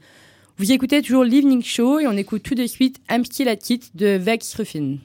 Vous 0.57 0.71
écoutez 0.71 1.01
toujours 1.01 1.23
l'Evening 1.23 1.63
Show 1.63 1.97
et 1.97 2.05
on 2.05 2.15
écoute 2.15 2.43
tout 2.43 2.53
de 2.53 2.67
suite 2.67 2.97
I'm 3.09 3.25
Still 3.25 3.49
de 3.95 4.17
Vex 4.17 4.53
Ruffin. 4.53 4.97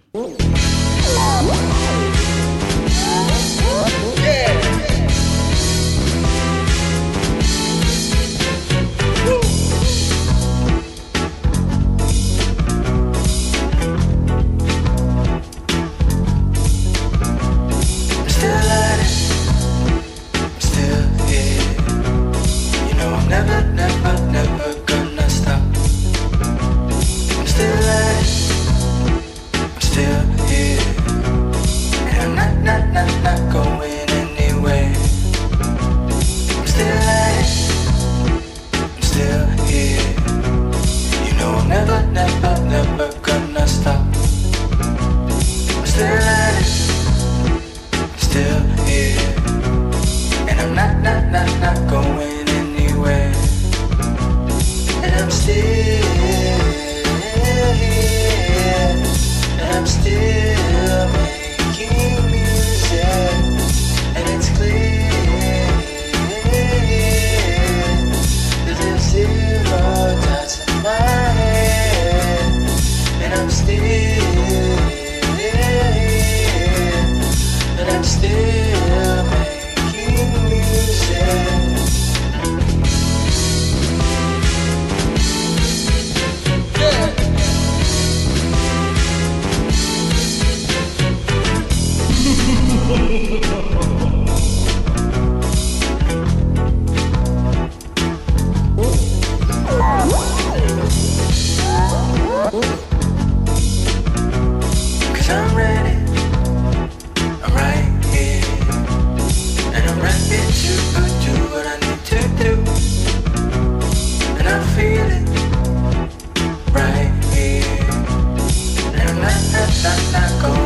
go. 120.43 120.66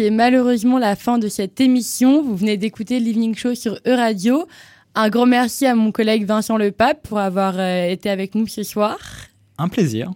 qui 0.00 0.06
est 0.06 0.10
malheureusement 0.10 0.78
la 0.78 0.96
fin 0.96 1.18
de 1.18 1.28
cette 1.28 1.60
émission. 1.60 2.22
Vous 2.22 2.34
venez 2.34 2.56
d'écouter 2.56 3.00
l'Evening 3.00 3.34
Show 3.34 3.54
sur 3.54 3.74
E-Radio. 3.86 4.46
Un 4.94 5.10
grand 5.10 5.26
merci 5.26 5.66
à 5.66 5.74
mon 5.74 5.92
collègue 5.92 6.24
Vincent 6.24 6.56
Le 6.56 6.70
Pape 6.70 7.06
pour 7.06 7.18
avoir 7.18 7.58
euh, 7.58 7.84
été 7.84 8.08
avec 8.08 8.34
nous 8.34 8.46
ce 8.46 8.62
soir. 8.62 8.96
Un 9.58 9.68
plaisir. 9.68 10.10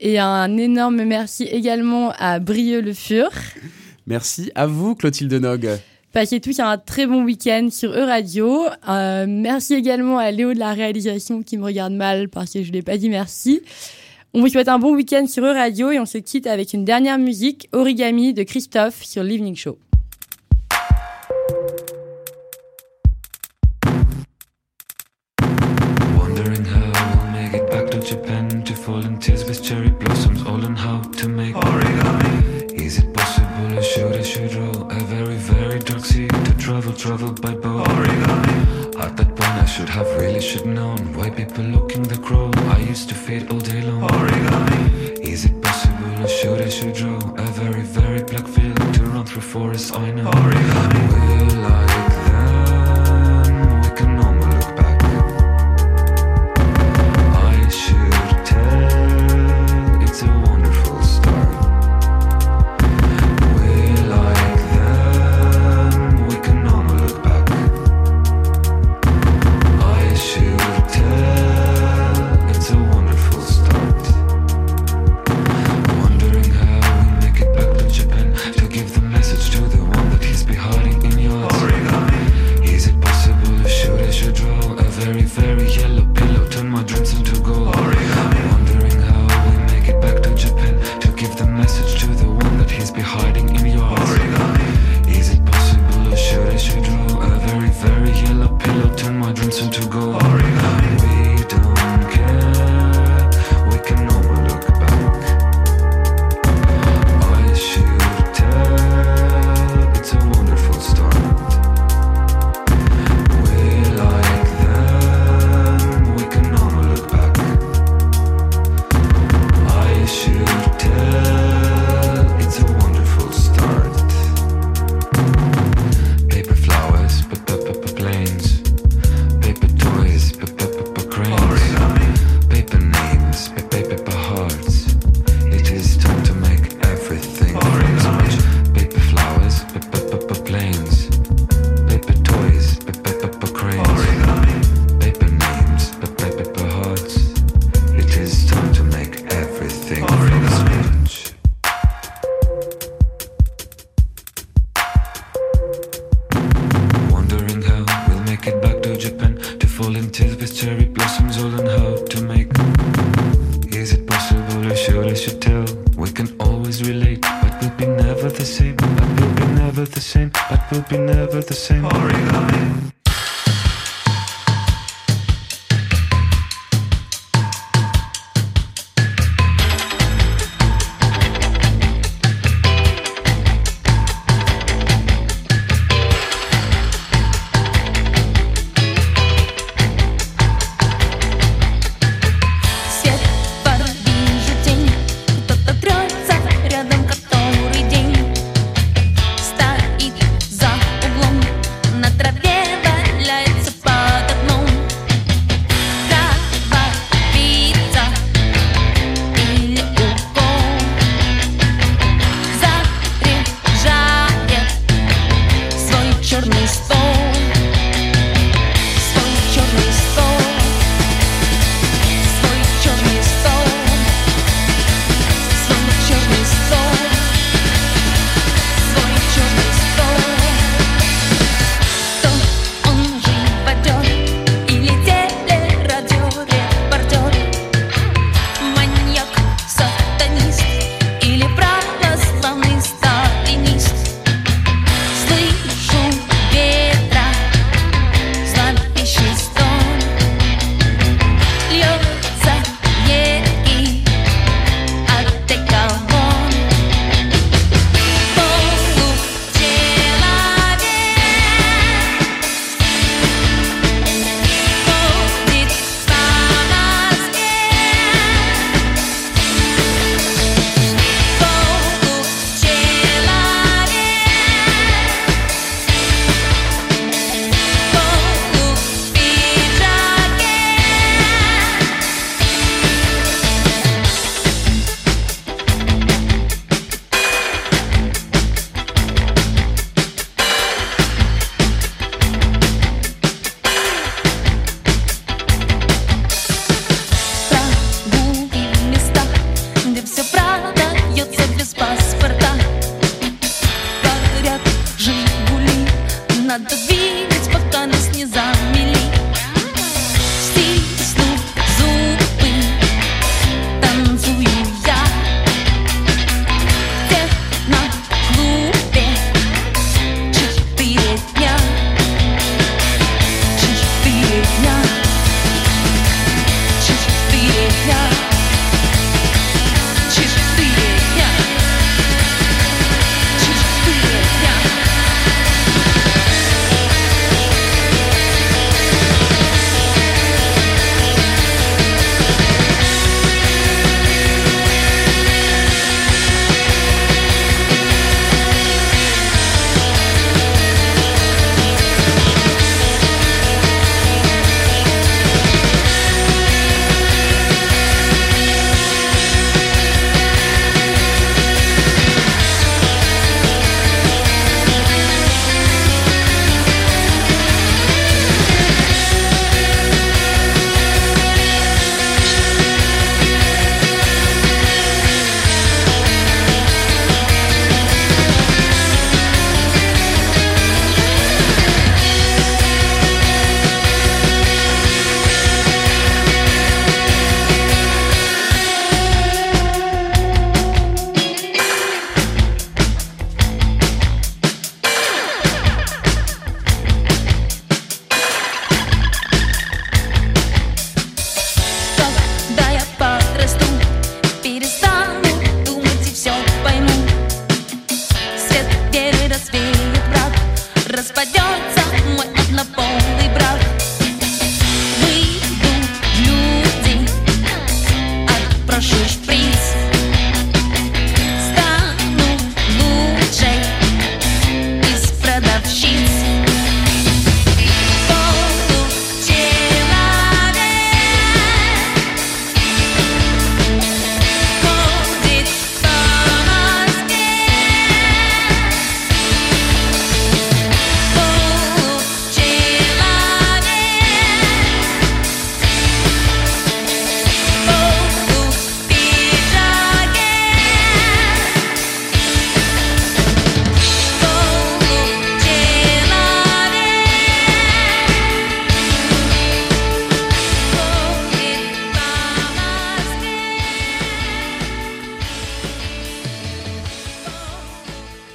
Et 0.00 0.18
un 0.18 0.56
énorme 0.56 1.04
merci 1.04 1.42
également 1.42 2.12
à 2.18 2.38
Brieux 2.38 2.80
Le 2.80 2.94
Fur. 2.94 3.28
Merci 4.06 4.50
à 4.54 4.66
vous, 4.66 4.94
Clotilde 4.94 5.34
Nog. 5.34 5.68
Passez 6.12 6.40
tous 6.40 6.58
un 6.58 6.78
très 6.78 7.06
bon 7.06 7.22
week-end 7.22 7.68
sur 7.70 7.92
E-Radio. 7.92 8.64
Euh, 8.88 9.26
merci 9.28 9.74
également 9.74 10.16
à 10.16 10.30
Léo 10.30 10.54
de 10.54 10.58
la 10.58 10.72
réalisation 10.72 11.42
qui 11.42 11.58
me 11.58 11.64
regarde 11.64 11.92
mal 11.92 12.30
parce 12.30 12.54
que 12.54 12.62
je 12.62 12.68
ne 12.68 12.72
l'ai 12.72 12.82
pas 12.82 12.96
dit 12.96 13.10
merci. 13.10 13.60
On 14.38 14.40
vous 14.40 14.48
souhaite 14.48 14.68
un 14.68 14.78
bon 14.78 14.94
week-end 14.94 15.26
sur 15.26 15.46
Euradio 15.46 15.92
et 15.92 15.98
on 15.98 16.04
se 16.04 16.18
quitte 16.18 16.46
avec 16.46 16.74
une 16.74 16.84
dernière 16.84 17.16
musique, 17.16 17.70
Origami 17.72 18.34
de 18.34 18.42
Christophe 18.42 19.02
sur 19.02 19.22
l'Evening 19.22 19.56
Show. 19.56 19.78